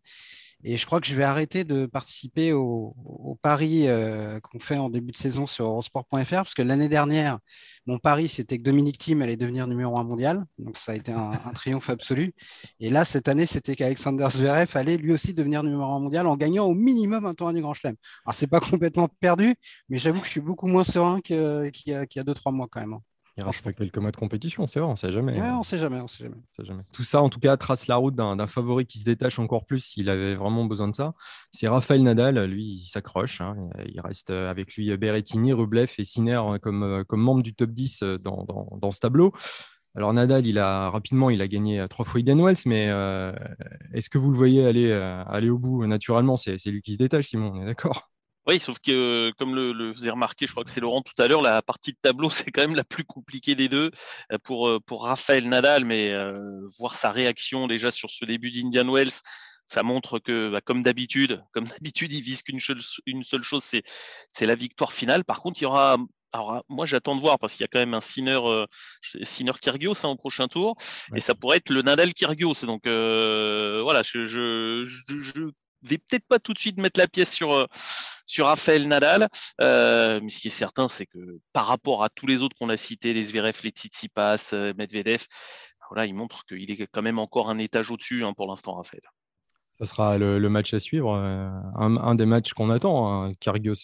[0.63, 2.95] Et je crois que je vais arrêter de participer aux
[3.33, 7.39] au paris euh, qu'on fait en début de saison sur eurosport.fr, parce que l'année dernière,
[7.87, 10.45] mon pari, c'était que Dominique Thiem allait devenir numéro un mondial.
[10.59, 12.33] Donc ça a été un, triomphe absolu.
[12.79, 16.37] Et là, cette année, c'était qu'Alexander Zverev allait lui aussi devenir numéro un mondial en
[16.37, 17.95] gagnant au minimum un tournoi du Grand Chelem.
[18.25, 19.55] Alors, c'est pas complètement perdu,
[19.89, 22.99] mais j'avoue que je suis beaucoup moins serein qu'il y a 2-3 mois quand même.
[23.37, 23.41] Hein.
[23.41, 25.39] Il reste quelques mois de compétition, c'est vrai, on sait jamais.
[25.41, 26.35] Ouais, on sait jamais, on sait jamais.
[26.51, 26.83] sait jamais.
[26.91, 29.83] Tout ça, en tout cas, trace la route d'un favori qui se détache encore plus
[29.83, 31.13] s'il avait vraiment besoin de ça.
[31.51, 33.41] C'est Raphaël Nadal, lui, il s'accroche.
[33.41, 33.55] Hein.
[33.87, 38.03] Il reste avec lui Berrettini, Rublev et Sinner hein, comme, comme membre du top 10
[38.21, 39.33] dans, dans, dans, ce tableau.
[39.95, 43.31] Alors Nadal, il a rapidement, il a gagné trois fois Indian Wells, mais euh,
[43.93, 46.37] est-ce que vous le voyez aller, euh, aller au bout naturellement?
[46.37, 48.12] C'est lui qui se détache, Simon, on est d'accord?
[48.47, 51.27] Oui, sauf que, comme le, le faisait remarquer, je crois que c'est Laurent tout à
[51.27, 53.91] l'heure, la partie de tableau, c'est quand même la plus compliquée des deux
[54.31, 58.51] euh, pour, euh, pour Raphaël Nadal, mais euh, voir sa réaction déjà sur ce début
[58.51, 59.21] d'Indian Wells,
[59.65, 63.63] ça montre que, bah, comme d'habitude, comme d'habitude, il vise qu'une seule, une seule chose,
[63.63, 63.83] c'est,
[64.31, 65.23] c'est la victoire finale.
[65.23, 65.97] Par contre, il y aura
[66.33, 68.65] alors moi j'attends de voir parce qu'il y a quand même un Sinner, euh,
[69.21, 70.75] Sinner Kyrgios hein, au prochain tour
[71.15, 72.65] et ça pourrait être le Nadal Kyrgios.
[72.65, 75.51] Donc euh, voilà, je, je, je,
[75.89, 77.65] vais peut-être pas tout de suite mettre la pièce sur, euh,
[78.25, 79.27] sur Raphaël Nadal,
[79.61, 82.69] euh, mais ce qui est certain, c'est que par rapport à tous les autres qu'on
[82.69, 85.25] a cités, les Zverev, les Tsitsipas, euh, Medvedev,
[85.89, 89.03] voilà, il montre qu'il est quand même encore un étage au-dessus hein, pour l'instant, Raphaël.
[89.79, 93.75] Ça sera le, match à suivre, un, des matchs qu'on attend, hein, Kyrgios,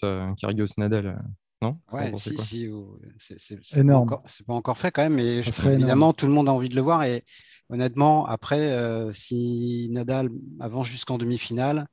[0.78, 1.22] Nadal.
[1.62, 1.78] Non?
[1.92, 2.70] Ouais, si, si,
[3.18, 4.18] c'est énorme.
[4.28, 6.76] C'est pas, encore fait quand même, mais je évidemment, tout le monde a envie de
[6.76, 7.04] le voir.
[7.04, 7.26] Et
[7.70, 10.30] honnêtement, après, euh, si Nadal
[10.60, 11.88] avance jusqu'en demi-finale,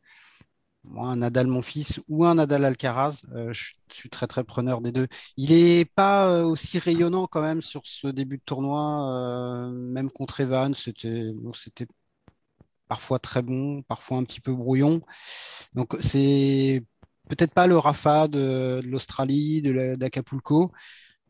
[0.84, 4.80] moi, un Nadal mon fils ou un Nadal Alcaraz, euh, je, suis très très preneur
[4.80, 5.08] des deux.
[5.36, 10.40] Il n'est pas euh, aussi rayonnant quand même sur ce début de tournoi, même contre
[10.40, 11.86] Evan, c'était c'était
[12.88, 15.02] parfois très bon, parfois un petit peu brouillon.
[15.74, 16.84] Donc c'est
[17.28, 19.62] peut-être pas le Rafa de l'Australie,
[19.96, 20.72] d'Acapulco,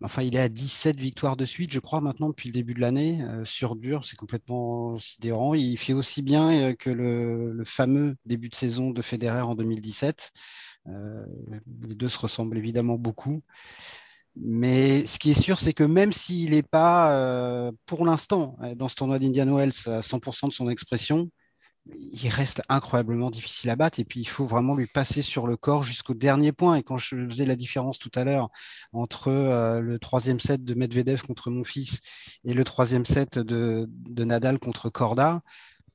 [0.02, 2.80] Enfin, il est à 17 victoires de suite, je crois, maintenant, depuis le début de
[2.80, 3.22] l'année.
[3.22, 5.54] Euh, sur dur, c'est complètement sidérant.
[5.54, 10.32] Il fait aussi bien euh, que le, fameux début de saison de Federer en 2017.
[10.88, 11.26] Euh,
[11.88, 13.42] les deux se ressemblent évidemment beaucoup.
[14.36, 18.94] Mais ce qui est sûr, c'est que même s'il n'est pas, pour l'instant, dans ce
[18.94, 21.30] tournoi d'Indian Wells, à 100% de son expression,
[21.94, 25.56] il reste incroyablement difficile à battre et puis il faut vraiment lui passer sur le
[25.56, 26.76] corps jusqu'au dernier point.
[26.76, 28.48] Et quand je faisais la différence tout à l'heure
[28.92, 32.00] entre euh, le troisième set de Medvedev contre mon fils
[32.44, 33.88] et le troisième set de,
[34.24, 35.42] Nadal contre Corda,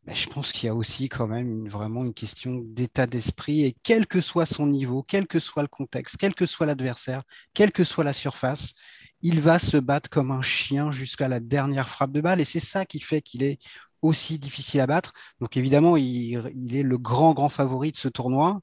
[0.05, 3.75] ben, je pense qu'il y a aussi quand même vraiment une question d'état d'esprit et
[3.83, 7.23] quel que soit son niveau, quel que soit le contexte, quel que soit l'adversaire,
[7.53, 8.73] quelle que soit la surface,
[9.21, 12.59] il va se battre comme un chien jusqu'à la dernière frappe de balle et c'est
[12.59, 13.59] ça qui fait qu'il est
[14.01, 15.13] aussi difficile à battre.
[15.39, 18.61] Donc évidemment, il, est le grand, grand favori de ce tournoi,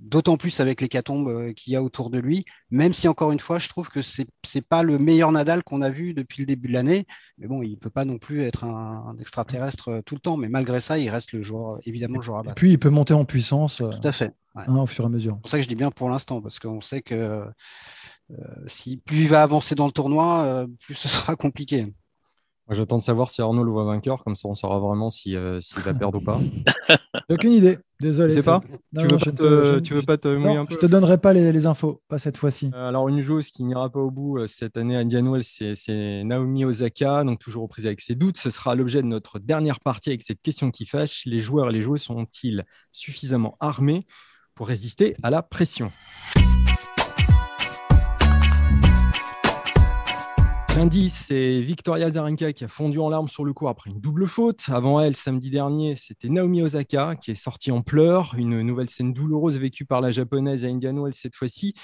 [0.00, 3.32] d'autant plus avec les catombes euh, qu'il y a autour de lui, même si encore
[3.32, 6.40] une fois, je trouve que c'est n'est pas le meilleur Nadal qu'on a vu depuis
[6.40, 7.06] le début de l'année.
[7.38, 10.36] Mais bon, il ne peut pas non plus être un, extraterrestre euh, tout le temps,
[10.36, 12.52] mais malgré ça, il reste le joueur, évidemment, le joueur à battre.
[12.52, 14.34] Et puis, il peut monter en puissance tout à fait.
[14.56, 15.34] Hein, au fur et à mesure.
[15.34, 18.96] C'est pour ça que je dis bien pour l'instant, parce qu'on sait que euh, si
[18.96, 21.94] plus il va avancer dans le tournoi, plus ce sera compliqué.
[22.70, 25.58] J'attends de savoir si Arnaud le voit vainqueur, comme ça on saura vraiment s'il euh,
[25.78, 26.38] va perdre ou pas.
[27.28, 28.32] aucune idée, désolé.
[28.32, 28.62] Je sais pas.
[28.96, 31.32] tu, veux pas te, tu veux pas te mouiller un peu Je te donnerai pas
[31.32, 32.70] les, infos, pas cette fois-ci.
[32.72, 36.22] Euh, alors une joueuse qui n'ira pas au bout euh, cette année à Indian c'est
[36.24, 38.36] Naomi Osaka, donc toujours reprise avec ses doutes.
[38.36, 41.22] Ce sera l'objet de notre dernière partie avec cette question qui fâche.
[41.26, 44.06] Les joueurs et les joueuses sont-ils suffisamment armés
[44.54, 45.90] pour résister à la pression?
[50.80, 54.26] Lundi, c'est Victoria Zarenka qui a fondu en larmes sur le cours après une double
[54.26, 54.64] faute.
[54.70, 58.34] Avant elle, samedi dernier, c'était Naomi Osaka qui est sortie en pleurs.
[58.38, 61.74] Une nouvelle scène douloureuse vécue par la japonaise à Indian Wells cette fois-ci.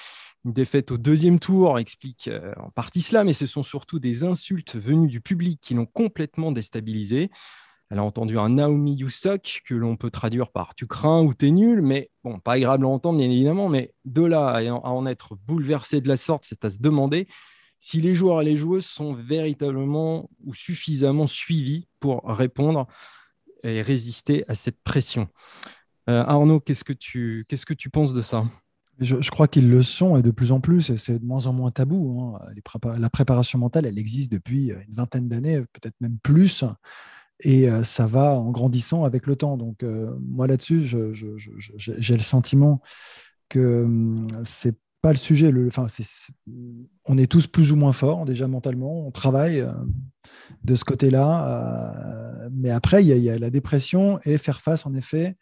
[0.47, 4.25] Une défaite au deuxième tour explique euh, en partie cela, mais ce sont surtout des
[4.25, 7.31] insultes venues du public qui l'ont complètement déstabilisée.
[7.91, 11.51] Elle a entendu un Naomi Yusok que l'on peut traduire par tu crains ou t'es
[11.51, 15.37] nul, mais bon, pas agréable à entendre bien évidemment, mais de là à en être
[15.47, 17.29] bouleversé de la sorte, c'est à se demander
[17.87, 22.89] si les joueurs et les joueuses sont véritablement ou suffisamment suivis pour répondre
[23.63, 25.29] et résister à cette pression.
[26.11, 28.45] Euh, Arnaud, qu'est-ce que tu qu'est-ce que tu penses de ça?
[28.99, 31.71] Je, crois qu'ils le sont et de plus en plus, c'est de moins en moins
[31.71, 32.35] tabou.
[32.35, 32.99] Hein.
[32.99, 36.65] la préparation mentale, elle existe depuis une vingtaine d'années, peut-être même plus,
[37.39, 39.57] et euh, ça va en grandissant avec le temps.
[39.57, 40.87] Donc euh, moi là-dessus,
[41.77, 42.81] j'ai le sentiment
[43.49, 44.77] que hum, c'est
[45.13, 45.51] le sujet.
[45.51, 45.87] Le, enfin,
[47.05, 49.07] on est tous plus ou moins forts déjà mentalement.
[49.07, 49.73] On travaille euh,
[50.65, 51.47] de ce côté-là.
[51.47, 55.37] Euh, mais après, il y, a la dépression et faire face, en effet,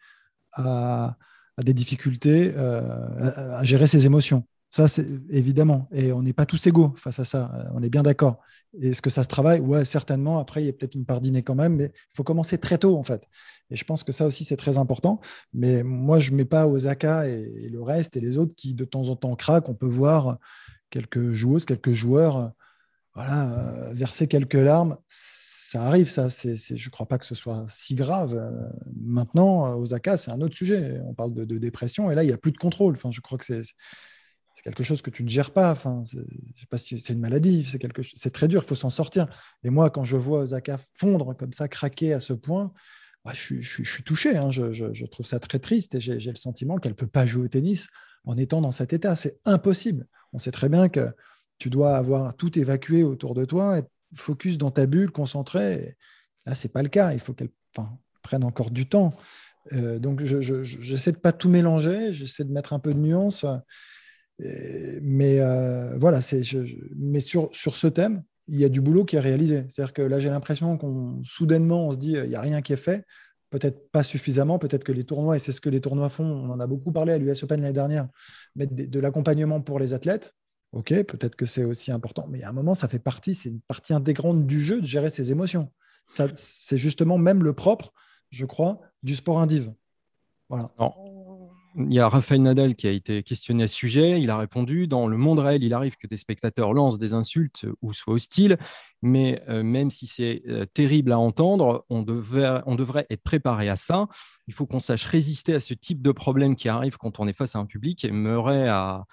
[0.53, 1.17] à,
[1.63, 4.45] des difficultés à, gérer ses émotions.
[4.75, 5.87] Ça, c'est évidemment.
[5.93, 7.49] Et on n'est pas tous égaux face à ça.
[7.73, 8.41] On est bien d'accord.
[8.81, 9.61] Est-ce que ça se travaille?
[9.61, 10.37] Ouais, certainement.
[10.37, 12.77] Après, il y a peut-être une part d'inné quand même, mais il faut commencer très
[12.77, 13.25] tôt, en fait.
[13.69, 15.21] Et je pense que ça aussi, c'est très important.
[15.53, 18.83] Mais moi, je ne mets pas Osaka et, le reste et les autres qui, de
[18.83, 19.69] temps en temps, craquent.
[19.69, 20.39] On peut voir
[20.89, 22.51] quelques joueuses, quelques joueurs
[23.15, 24.97] euh, verser quelques larmes.
[25.07, 26.29] Ça arrive, ça.
[26.29, 28.33] C'est, je ne crois pas que ce soit si grave.
[28.35, 28.67] Euh,
[29.01, 30.99] maintenant, Osaka, c'est un autre sujet.
[31.05, 32.95] On parle de, de, dépression et là, il n'y a plus de contrôle.
[32.95, 33.61] Enfin, je crois que c'est
[34.55, 35.71] c'est quelque chose que tu ne gères pas.
[35.71, 36.01] Enfin,
[36.69, 39.27] pas si c'est une maladie, c'est quelque c'est très dur, il faut s'en sortir.
[39.65, 42.71] Et moi, quand je vois Osaka fondre comme ça, craquer à ce point,
[43.25, 44.37] bah, je, suis touché.
[44.37, 44.51] Hein.
[44.51, 47.47] Je, trouve ça très triste et j'ai le sentiment qu'elle ne peut pas jouer au
[47.49, 47.89] tennis
[48.23, 49.17] en étant dans cet état.
[49.17, 50.07] C'est impossible.
[50.31, 51.11] On sait très bien que
[51.57, 55.97] tu dois avoir tout évacué autour de toi, être focus dans ta bulle, concentré.
[56.45, 57.11] Là, c'est pas le cas.
[57.11, 57.51] Il faut qu'elle
[58.21, 59.13] prenne encore du temps.
[59.73, 62.13] Euh, donc, j'essaie de pas tout mélanger.
[62.13, 63.45] J'essaie de mettre un peu de nuance
[64.39, 66.19] mais euh, voilà,
[66.95, 69.65] mais sur, sur ce thème, il y a du boulot qui est réalisé.
[69.69, 72.73] C'est-à-dire que là, j'ai l'impression qu'on soudainement, on se dit, il n'y a rien qui
[72.73, 73.05] est fait.
[73.49, 76.49] Peut-être pas suffisamment, peut-être que les tournois, et c'est ce que les tournois font, on
[76.49, 78.07] en a beaucoup parlé à l'US Open l'année dernière,
[78.55, 80.33] mettre de, l'accompagnement pour les athlètes.
[80.73, 83.61] Ok, peut-être que c'est aussi important, mais à un moment, ça fait partie, c'est une
[83.61, 85.71] partie intégrante du jeu de gérer ses émotions.
[86.05, 87.93] Ça, c'est justement même le propre,
[88.29, 89.71] je crois, du sport indiv.
[90.49, 90.71] Voilà.
[91.77, 94.21] Il y a Rafael Nadal qui a été questionné à ce sujet.
[94.21, 97.65] Il a répondu Dans le monde réel, il arrive que des spectateurs lancent des insultes
[97.81, 98.57] ou soient hostiles,
[99.01, 103.75] mais euh, même si c'est euh, terrible à entendre, on, on, devrait être préparé à
[103.75, 104.07] ça.
[104.47, 107.33] Il faut qu'on sache résister à ce type de problème qui arrive quand on est
[107.33, 108.05] face à un public.
[108.05, 109.05] Et Murray a,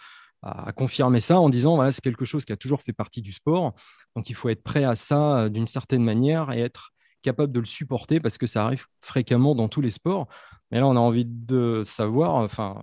[0.42, 3.32] à confirmer ça en disant voilà, c'est quelque chose qui a toujours fait partie du
[3.32, 3.74] sport.
[4.16, 6.91] Donc il faut être prêt à ça euh, d'une certaine manière et être
[7.22, 10.28] capable de le supporter parce que ça arrive fréquemment dans tous les sports.
[10.70, 12.82] Mais là, on a envie de savoir, enfin,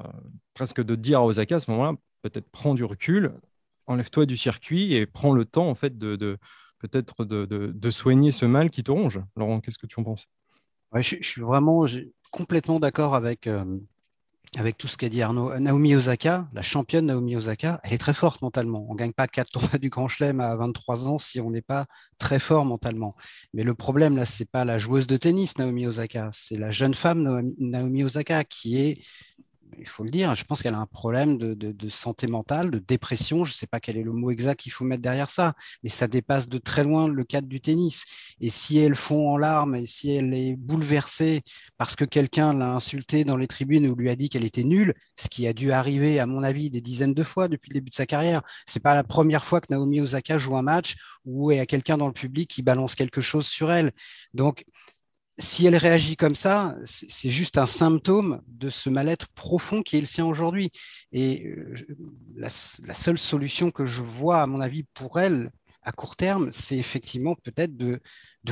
[0.53, 3.33] presque de dire à Osaka à ce moment-là, peut-être prends du recul,
[3.87, 6.37] enlève-toi du circuit et prends le temps, en fait, de,
[6.79, 9.19] peut-être de, soigner ce mal qui te ronge.
[9.35, 10.27] Laurent, qu'est-ce que tu en penses?
[10.95, 11.85] Je, suis vraiment
[12.31, 13.65] complètement d'accord avec, euh,
[14.57, 15.57] avec tout ce qu'a dit Arnaud.
[15.59, 18.85] Naomi Osaka, la championne Naomi Osaka, elle est très forte mentalement.
[18.89, 21.61] On ne gagne pas quatre tournois du Grand Chelem à 23 ans si on n'est
[21.61, 21.85] pas
[22.17, 23.15] très fort mentalement.
[23.53, 26.71] Mais le problème, là, ce n'est pas la joueuse de tennis Naomi Osaka, c'est la
[26.71, 29.01] jeune femme Naomi Osaka qui est
[29.77, 33.45] il faut le dire, je pense qu'elle a un problème de, santé mentale, de dépression.
[33.45, 35.53] Je ne sais pas quel est le mot exact qu'il faut mettre derrière ça,
[35.83, 38.05] mais ça dépasse de très loin le cadre du tennis.
[38.39, 41.41] Et si elle fond en larmes et si elle est bouleversée
[41.77, 44.93] parce que quelqu'un l'a insultée dans les tribunes ou lui a dit qu'elle était nulle,
[45.17, 47.89] ce qui a dû arriver, à mon avis, des dizaines de fois depuis le début
[47.89, 51.51] de sa carrière, c'est pas la première fois que Naomi Osaka joue un match où
[51.51, 53.91] il y a quelqu'un dans le public qui balance quelque chose sur elle.
[54.33, 54.63] Donc,
[55.39, 60.01] si elle réagit comme ça, c'est juste un symptôme de ce mal-être profond qui est
[60.01, 60.69] le sien aujourd'hui.
[61.13, 61.73] Et euh,
[62.35, 65.49] la, seule solution que je vois, à mon avis, pour elle,
[65.81, 68.01] à court terme, c'est effectivement peut-être de,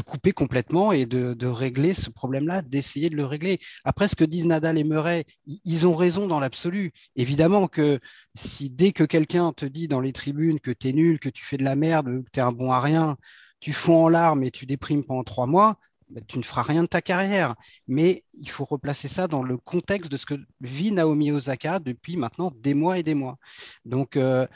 [0.06, 3.60] couper complètement et de, régler ce problème-là, d'essayer de le régler.
[3.84, 6.94] Après, ce que disent Nadal et Murray, ils ont raison dans l'absolu.
[7.18, 8.00] Évidemment que
[8.34, 11.44] si dès que quelqu'un te dit dans les tribunes que tu es nul, que tu
[11.44, 13.18] fais de la merde, que tu es un bon à rien,
[13.60, 15.76] tu fonds en larmes et tu déprimes pendant trois mois,
[16.10, 17.56] bah, tu ne feras rien de ta carrière.
[17.88, 22.18] Mais il faut replacer ça dans le contexte de ce que vit Naomi Osaka depuis
[22.18, 23.38] maintenant des mois et des mois.
[23.86, 24.48] Donc, euh,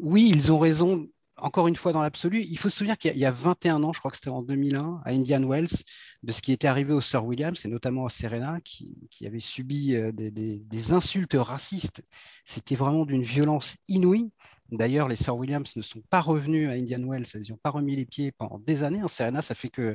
[0.00, 1.08] oui, ils ont raison.
[1.36, 3.98] Encore une fois, dans l'absolu, il faut se souvenir qu'il y a 21 ans, je
[3.98, 5.82] crois que c'était en 2001, à Indian Wells,
[6.22, 9.96] de ce qui était arrivé au Sir Williams, et notamment à Serena, qui, avait subi
[9.96, 12.02] euh, des insultes racistes.
[12.44, 14.30] C'était vraiment d'une violence inouïe.
[14.76, 17.96] D'ailleurs, les Sir Williams ne sont pas revenus à Indian Wells, elles n'ont pas remis
[17.96, 19.00] les pieds pendant des années.
[19.00, 19.08] Hein.
[19.08, 19.94] Serena, ça fait que,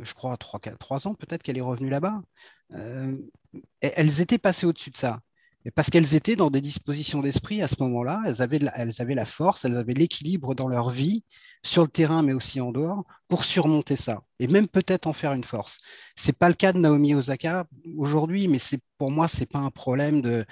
[0.00, 2.22] je crois, 3, 3 ans peut-être qu'elle est revenue là-bas.
[2.72, 3.16] Euh,
[3.80, 5.20] elles étaient passées au-dessus de ça.
[5.74, 9.16] parce qu'elles étaient dans des dispositions d'esprit à ce moment-là, elles avaient, la, elles avaient
[9.16, 11.24] la force, elles avaient l'équilibre dans leur vie,
[11.64, 15.32] sur le terrain, mais aussi en dehors, pour surmonter ça, et même peut-être en faire
[15.32, 15.80] une force.
[16.14, 17.66] Ce n'est pas le cas de Naomi Osaka
[17.96, 18.58] aujourd'hui, mais
[18.98, 20.46] pour moi, ce n'est pas un problème de,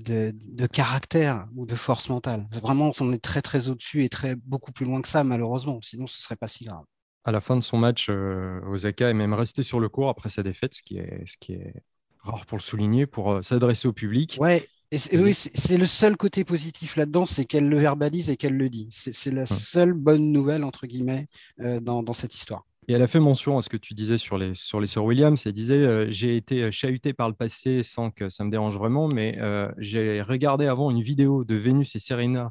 [0.00, 2.46] de, caractère ou de force mentale.
[2.62, 5.80] Vraiment, on est très très au-dessus et très beaucoup plus loin que ça, malheureusement.
[5.82, 6.84] Sinon, ce serait pas si grave.
[7.24, 10.28] À la fin de son match, euh, Osaka est même resté sur le court après
[10.28, 11.74] sa défaite, ce qui est, ce qui est
[12.20, 14.38] rare pour le souligner, pour euh, s'adresser au public.
[14.40, 18.56] Ouais, et oui, c'est le seul côté positif là-dedans, c'est qu'elle le verbalise et qu'elle
[18.56, 18.88] le dit.
[18.90, 21.28] C'est la seule bonne nouvelle, entre guillemets,
[21.60, 22.64] euh, dans, cette histoire.
[22.88, 25.04] Et elle a fait mention à ce que tu disais sur les, sur les sœurs
[25.04, 25.42] Williams.
[25.44, 29.08] Elle disait euh, J'ai été chahuté par le passé sans que ça me dérange vraiment,
[29.08, 32.50] mais euh, j'ai regardé avant une vidéo de Vénus et Serena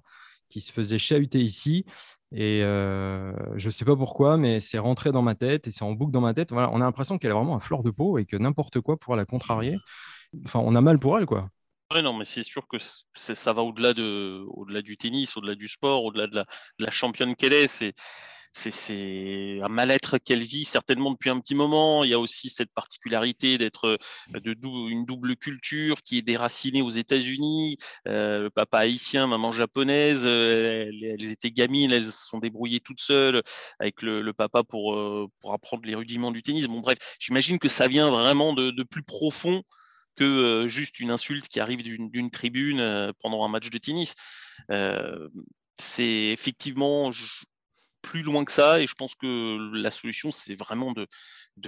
[0.50, 1.86] qui se faisaient chahuter ici.
[2.32, 5.84] Et euh, je ne sais pas pourquoi, mais c'est rentré dans ma tête et c'est
[5.84, 6.52] en boucle dans ma tête.
[6.52, 8.98] Voilà, on a l'impression qu'elle est vraiment un fleur de peau et que n'importe quoi
[8.98, 9.78] pourra la contrarier.
[10.46, 11.50] Enfin, on a mal pour elle, quoi.
[11.92, 15.68] Oui, non, mais c'est sûr que ça va au-delà de, au-delà du tennis, au-delà du
[15.68, 16.46] sport, au-delà de la,
[16.78, 17.68] la championne qu'elle est.
[17.68, 17.94] C'est,
[18.58, 22.04] c'est un mal-être qu'elle vit certainement depuis un petit moment.
[22.04, 23.98] Il y a aussi cette particularité d'être
[24.36, 24.56] euh, de
[24.90, 27.78] une double culture qui est déracinée aux États-Unis.
[28.08, 30.24] Euh, le papa haïtien, maman japonaise.
[30.26, 33.44] Euh, elles, étaient gamines, elles se sont débrouillées toutes seules
[33.80, 34.98] avec le, papa pour,
[35.40, 36.68] pour apprendre les rudiments du tennis.
[36.68, 39.62] Bon, bref, j'imagine que ça vient vraiment de, plus profond
[40.16, 44.16] que juste une insulte qui arrive d'une tribune pendant un match de tennis.
[45.78, 47.12] c'est effectivement,
[48.08, 48.80] plus loin que ça.
[48.80, 51.08] Et je pense que la solution, c'est vraiment de,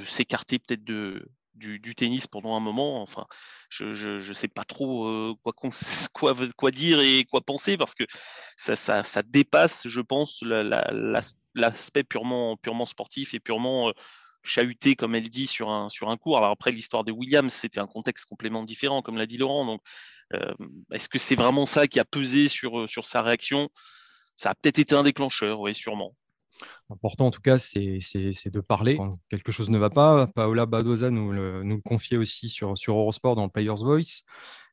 [0.05, 3.01] s'écarter peut-être du, tennis pendant un moment.
[3.01, 3.25] Enfin,
[3.69, 5.35] je ne sais pas trop euh,
[6.13, 8.05] quoi, dire et quoi penser parce que
[8.55, 10.41] ça, dépasse, je pense,
[11.53, 13.93] l'aspect purement, sportif et purement euh,
[14.43, 16.37] chahuté, comme elle dit, sur un, sur cours.
[16.37, 19.65] Alors après, l'histoire de Williams, c'était un contexte complètement différent, comme l'a dit Laurent.
[19.65, 19.81] Donc,
[20.35, 20.53] euh,
[20.93, 23.69] est-ce que c'est vraiment ça qui a pesé sur, sur sa réaction?
[24.37, 26.15] Ça a peut-être été un déclencheur, oui, sûrement.
[26.89, 28.97] L'important, en tout cas, c'est de parler.
[28.97, 32.95] Quand quelque chose ne va pas, Paola Badoza nous le, nous confiait aussi sur, sur
[32.95, 34.23] Eurosport dans le Player's Voice,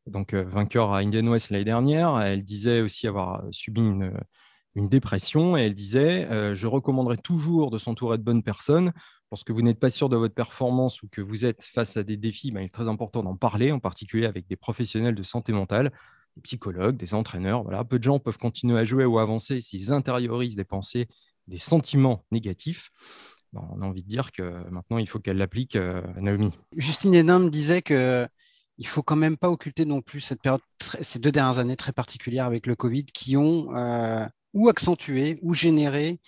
[0.06, 2.18] donc euh, vainqueur à Indian West l'année dernière.
[2.20, 4.12] Elle disait aussi avoir subi une,
[4.76, 8.92] une dépression et elle disait euh, Je recommanderais toujours de s'entourer de bonnes personnes.
[9.32, 12.16] Lorsque vous n'êtes pas sûr de votre performance ou que vous êtes face à des
[12.16, 15.52] défis, ben, il est très important d'en parler, en particulier avec des professionnels de santé
[15.52, 15.90] mentale,
[16.36, 17.64] des psychologues, des entraîneurs.
[17.64, 21.08] Voilà, peu de gens peuvent continuer à jouer ou avancer s'ils intériorisent des pensées
[21.48, 22.90] des sentiments négatifs,
[23.52, 26.50] ben, on a envie de dire que maintenant, il faut qu'elle l'applique, euh, Naomi.
[26.76, 28.26] Justine Hénin disait que
[28.78, 30.60] il faut quand même pas occulter non plus cette période,
[31.00, 35.54] ces deux dernières années très particulières avec le Covid qui ont euh, ou accentué ou
[35.54, 36.20] généré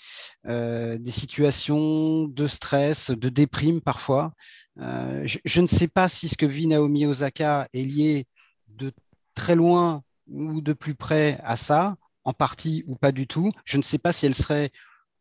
[0.46, 4.32] euh, des situations de stress, de déprime parfois.
[4.78, 8.26] Je, je, ne sais pas si ce que vit Naomi Osaka est lié
[8.68, 8.92] de
[9.34, 13.52] très loin ou de plus près à ça, en partie ou pas du tout.
[13.64, 14.70] Je ne sais pas si elle serait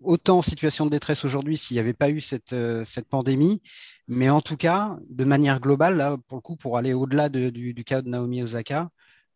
[0.04, 3.62] autant en situation de détresse aujourd'hui s'il n'y avait pas eu cette, euh, cette pandémie.
[4.08, 7.84] Mais en tout cas, de manière globale, là, pour le coup, pour aller au-delà du,
[7.86, 8.90] cas de Naomi Osaka,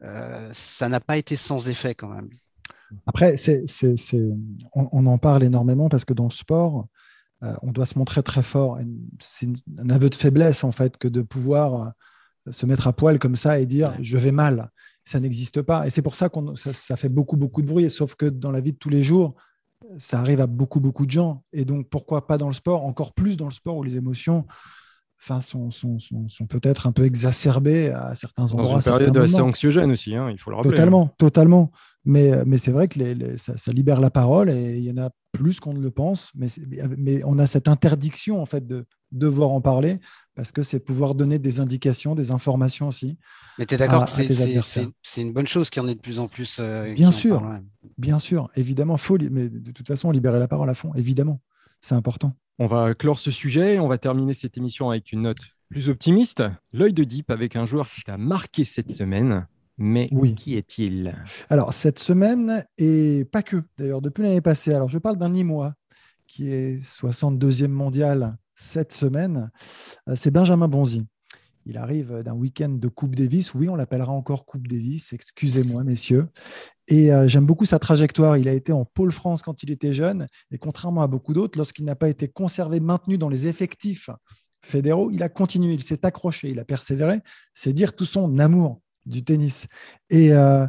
[0.03, 2.29] euh, ça n'a pas été sans effet quand même.
[3.05, 3.65] Après, c'est,
[4.73, 6.87] on, en parle énormément parce que dans le sport,
[7.43, 8.79] euh, on doit se montrer très fort.
[9.19, 9.47] C'est
[9.77, 11.93] un aveu de faiblesse, en fait, que de pouvoir
[12.49, 14.69] se mettre à poil comme ça et dire je vais mal.
[15.05, 15.87] Ça n'existe pas.
[15.87, 17.89] Et c'est pour ça que ça, ça, fait beaucoup, beaucoup de bruit.
[17.89, 19.35] Sauf que dans la vie de tous les jours,
[19.97, 21.43] ça arrive à beaucoup, beaucoup de gens.
[21.53, 24.45] Et donc, pourquoi pas dans le sport Encore plus dans le sport où les émotions
[25.21, 28.79] enfin, sont, sont, sont, peut-être un peu exacerbées à certains endroits.
[28.79, 30.71] Dans une période assez anxiogène aussi, hein, il faut le rappeler.
[30.71, 31.71] Totalement, totalement.
[32.05, 35.09] Mais, mais c'est vrai que les, ça, libère la parole et il y en a
[35.31, 36.31] plus qu'on ne le pense.
[36.35, 36.47] Mais,
[36.97, 39.99] mais on a cette interdiction, en fait, de devoir en parler
[40.41, 43.15] parce que c'est pouvoir donner des indications, des informations aussi.
[43.59, 46.17] Mais tu es d'accord que c'est une bonne chose qu'il y en ait de plus
[46.17, 47.43] en plus euh, Bien sûr,
[47.99, 51.41] bien sûr, évidemment, faut, mais de toute façon, libérer la parole à fond, évidemment,
[51.79, 52.33] c'est important.
[52.57, 55.37] On va clore ce sujet, on va terminer cette émission avec une note
[55.69, 56.41] plus optimiste.
[56.73, 59.45] L'œil de Deep avec un joueur qui t'a marqué cette semaine.
[59.77, 60.33] Mais oui.
[60.33, 61.15] qui est-il?
[61.51, 64.73] Alors, cette semaine, et pas que, d'ailleurs, depuis l'année passée.
[64.73, 65.75] Alors, je parle d'un Nîmois
[66.25, 69.51] qui est 62e mondial cette semaine,
[70.07, 71.05] euh, c'est Benjamin Bonzi.
[71.65, 73.53] Il arrive d'un week-end de Coupe Davis.
[73.53, 75.13] Oui, on l'appellera encore Coupe Davis.
[75.13, 76.27] Excusez-moi, messieurs.
[76.87, 78.37] Et euh, j'aime beaucoup sa trajectoire.
[78.37, 80.25] Il a été en pôle France quand il était jeune.
[80.51, 84.09] Et contrairement à beaucoup d'autres, lorsqu'il n'a pas été conservé, maintenu dans les effectifs
[84.63, 87.19] fédéraux, il a continué, il s'est accroché, il a persévéré.
[87.53, 89.67] C'est dire tout son amour du tennis.
[90.09, 90.65] Et, euh,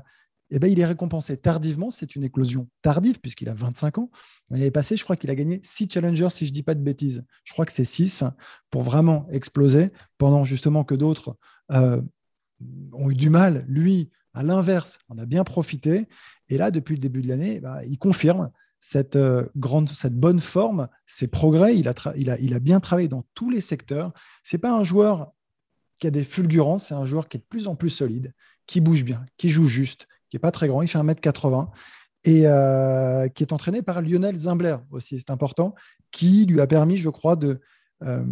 [0.55, 1.91] eh ben, il est récompensé tardivement.
[1.91, 4.11] C'est une éclosion tardive puisqu'il a 25 ans.
[4.51, 6.83] L'année passée, je crois qu'il a gagné 6 challengers, si je ne dis pas de
[6.83, 7.25] bêtises.
[7.45, 8.25] Je crois que c'est 6
[8.71, 11.37] pour vraiment exploser, pendant justement que d'autres
[11.71, 12.03] euh,
[12.93, 13.65] ont eu du mal.
[13.67, 16.07] Lui, à l'inverse, en a bien profité.
[16.49, 20.41] Et là, depuis le début de l'année, bah, il confirme cette, euh, grande, cette bonne
[20.41, 21.79] forme, ses progrès.
[21.79, 24.13] Il a, il, a, il a bien travaillé dans tous les secteurs.
[24.45, 25.33] Ce n'est pas un joueur
[25.99, 28.35] qui a des fulgurances, c'est un joueur qui est de plus en plus solide,
[28.67, 31.69] qui bouge bien, qui joue juste, qui n'est pas très grand, il fait 1m80,
[32.25, 35.75] et euh, qui est entraîné par Lionel Zimbler aussi, c'est important,
[36.11, 37.61] qui lui a permis, je crois, de
[38.03, 38.25] euh,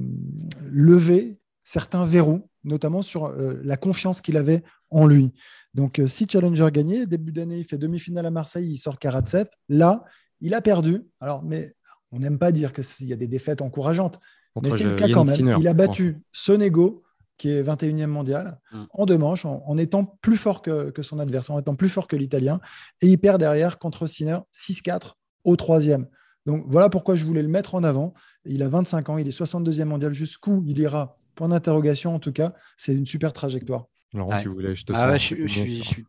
[0.70, 5.34] lever certains verrous, notamment sur euh, la confiance qu'il avait en lui.
[5.74, 9.48] Donc, si Challenger gagné, début d'année, il fait demi-finale à Marseille, il sort Karatsev.
[9.68, 10.02] Là,
[10.40, 11.02] il a perdu.
[11.20, 11.74] Alors, mais
[12.12, 14.18] on n'aime pas dire qu'il y a des défaites encourageantes,
[14.62, 15.58] mais c'est le cas quand même.
[15.60, 17.02] il a battu Sonego,
[17.40, 18.86] qui est 21e mondial, hum.
[18.92, 22.14] en deux manches, en, étant plus fort que, son adversaire, en étant plus fort que
[22.14, 22.60] l'Italien.
[23.00, 25.12] Et il perd derrière contre Sinner 6-4
[25.44, 26.06] au troisième.
[26.44, 28.12] Donc voilà pourquoi je voulais le mettre en avant.
[28.44, 30.12] Il a 25 ans, il est 62e mondial.
[30.12, 31.16] Jusqu'où il ira?
[31.34, 32.52] Point d'interrogation en tout cas.
[32.76, 33.86] C'est une super trajectoire.
[34.12, 36.04] Laurent, tu voulais, je te ah je, suis,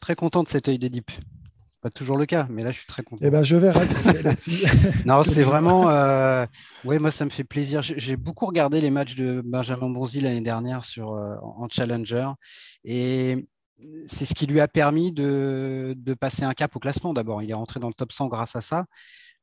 [0.00, 1.10] très content de cet œil d'Edipe
[1.82, 3.24] pas toujours le cas, mais là, je suis très content.
[3.26, 3.80] Eh ben, je verrai.
[5.04, 5.82] non, c'est vraiment.
[5.92, 6.46] Euh...
[6.84, 7.82] Ouais, moi, ça me fait plaisir.
[7.82, 12.28] J'ai beaucoup regardé les matchs de Benjamin Bonzi l'année dernière sur, euh, en Challenger.
[12.84, 13.48] Et
[14.06, 17.42] c'est ce qui lui a permis de, de, passer un cap au classement d'abord.
[17.42, 18.86] Il est rentré dans le top 100 grâce à ça.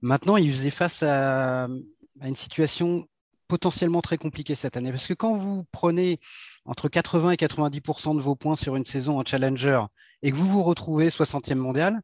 [0.02, 3.06] Maintenant, il faisait face à, à une situation
[3.50, 4.92] potentiellement très compliquée cette année.
[4.92, 6.20] Parce que quand vous prenez
[6.64, 9.82] entre 80 et 90% de vos points sur une saison en Challenger
[10.22, 12.00] et que vous vous retrouvez 60e mondial,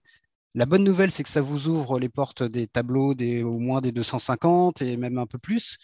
[0.55, 3.91] la bonne nouvelle, c'est que ça vous ouvre les portes des tableaux au moins des
[3.91, 5.77] 250 et même un peu plus.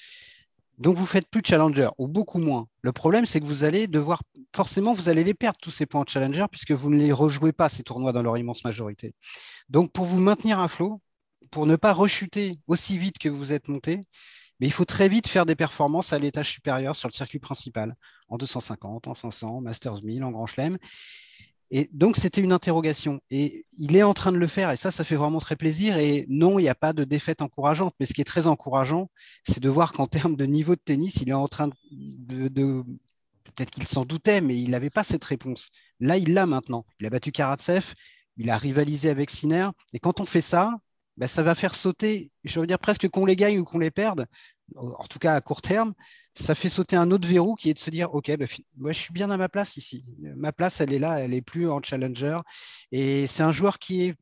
[0.77, 2.67] Donc vous faites plus de challenger ou beaucoup moins.
[2.81, 4.21] Le problème, c'est que vous allez devoir
[4.55, 7.51] forcément vous allez les perdre tous ces points de challenger puisque vous ne les rejouez
[7.51, 9.13] pas ces tournois dans leur immense majorité.
[9.69, 11.01] Donc pour vous maintenir à flot,
[11.51, 14.01] pour ne pas rechuter aussi vite que vous êtes monté,
[14.59, 17.95] mais il faut très vite faire des performances à l'étage supérieur sur le circuit principal,
[18.29, 20.77] en 250, en 500, Masters 1000, en Grand Chelem.
[21.73, 23.21] Et donc, c'était une interrogation.
[23.29, 25.97] Et il est en train de le faire, et ça, ça fait vraiment très plaisir.
[25.97, 27.95] Et non, il n'y a pas de défaite encourageante.
[27.99, 29.09] Mais ce qui est très encourageant,
[29.47, 32.83] c'est de voir qu'en termes de niveau de tennis, il est en train de.
[33.55, 35.69] Peut-être qu'il s'en doutait, mais il n'avait pas cette réponse.
[35.99, 36.85] Là, il l'a maintenant.
[36.99, 37.93] Il a battu Karatsev,
[38.37, 39.69] il a rivalisé avec Sinner.
[39.93, 40.77] Et quand on fait ça,
[41.17, 43.91] ben, ça va faire sauter, je veux dire presque qu'on les gagne ou qu'on les
[43.91, 44.25] perde,
[44.75, 45.93] en tout cas à court terme,
[46.33, 48.45] ça fait sauter un autre verrou qui est de se dire ok, bah,
[48.77, 50.05] moi je suis bien à ma place ici.
[50.19, 52.39] Ma place, elle est là, elle est plus en challenger.
[52.91, 54.15] Et c'est un joueur qui est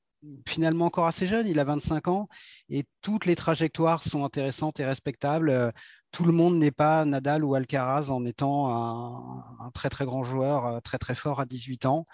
[0.47, 2.27] finalement encore assez jeune, il a 25 ans,
[2.69, 5.71] et toutes les trajectoires sont intéressantes et respectables.
[6.11, 8.69] Tout le monde n'est pas Nadal ou Alcaraz en étant
[9.61, 12.05] un, très très grand joueur, très très fort à 18 ans.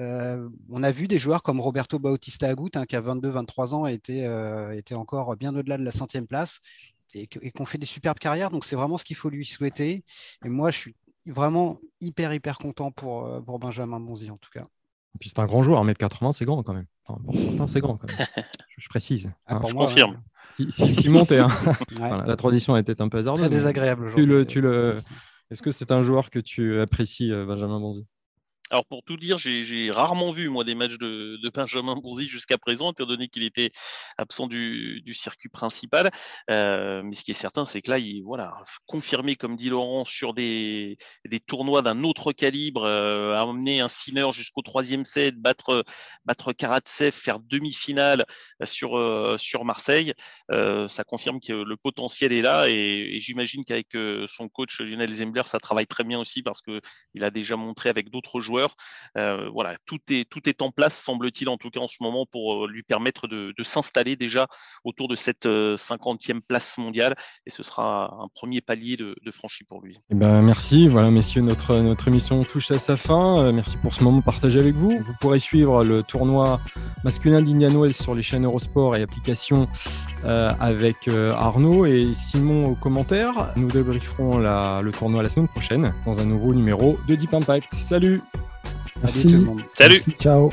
[0.00, 3.86] Euh, on a vu des joueurs comme Roberto Bautista Agut, hein, qui a 22-23 ans,
[3.86, 6.58] était, euh, était encore bien au-delà de la centième place
[7.14, 8.50] et, qu'on fait des superbes carrières.
[8.50, 10.04] Donc c'est vraiment ce qu'il faut lui souhaiter.
[10.44, 10.96] Et moi, je suis
[11.26, 14.62] vraiment hyper, hyper content pour, euh, pour Benjamin Bonzi, en tout cas.
[15.14, 16.86] Et puis c'est un grand joueur, 1m80, c'est grand quand même.
[17.06, 18.26] pour certains, c'est grand quand même.
[18.78, 19.32] Je, précise.
[19.46, 19.62] Ah, hein.
[19.68, 20.20] je confirme.
[20.58, 21.48] Si, si, montait, hein.
[22.26, 23.42] la tradition était un peu hasardeuse.
[23.42, 24.12] Très désagréable.
[24.14, 24.96] Tu le, tu le...
[25.50, 28.04] Est-ce que c'est un joueur que tu apprécies, euh, Benjamin Bonzi?
[28.74, 32.90] Alors pour tout dire, j'ai rarement vu moi des matchs de, Benjamin Bourzi jusqu'à présent,
[32.90, 33.70] étant donné qu'il était
[34.18, 36.10] absent du, circuit principal.
[36.50, 38.56] Euh, mais ce qui est certain, c'est que là, il voilà
[38.86, 40.98] confirmé, comme dit Laurent, sur des,
[41.46, 45.84] tournois d'un autre calibre, euh, amener un Sinner jusqu'au troisième set, battre
[46.24, 48.24] battre Karatsev, faire demi-finale
[48.64, 50.14] sur euh, sur Marseille,
[50.50, 52.68] euh, ça confirme que le potentiel est là.
[52.68, 52.72] Et,
[53.14, 53.96] et j'imagine qu'avec
[54.26, 56.80] son coach Lionel Zembler, ça travaille très bien aussi parce que
[57.14, 58.63] il a déjà montré avec d'autres joueurs
[59.16, 62.26] euh, voilà, tout est, tout est en place, semble-t-il, en tout cas en ce moment,
[62.30, 64.46] pour euh, lui permettre de, s'installer déjà
[64.84, 67.14] autour de cette 50e euh, place mondiale.
[67.46, 69.96] Et ce sera un premier palier de, franchi pour lui.
[70.10, 70.86] Eh ben, merci.
[70.86, 73.52] Voilà, messieurs, notre, notre émission touche à sa fin.
[73.52, 75.02] merci pour ce moment partagé avec vous.
[75.04, 76.60] Vous pourrez suivre le tournoi
[77.02, 79.68] masculin d'Indian Wells sur les chaînes Eurosport et applications
[80.24, 83.52] avec Arnaud et Simon aux commentaires.
[83.56, 87.74] Nous débrieferons le tournoi la semaine prochaine dans un nouveau numéro de Deep Impact.
[87.74, 88.22] Salut
[89.02, 89.22] Merci.
[89.22, 89.60] Salut tout le monde.
[89.74, 89.94] Salut.
[89.94, 90.50] Merci, ciao.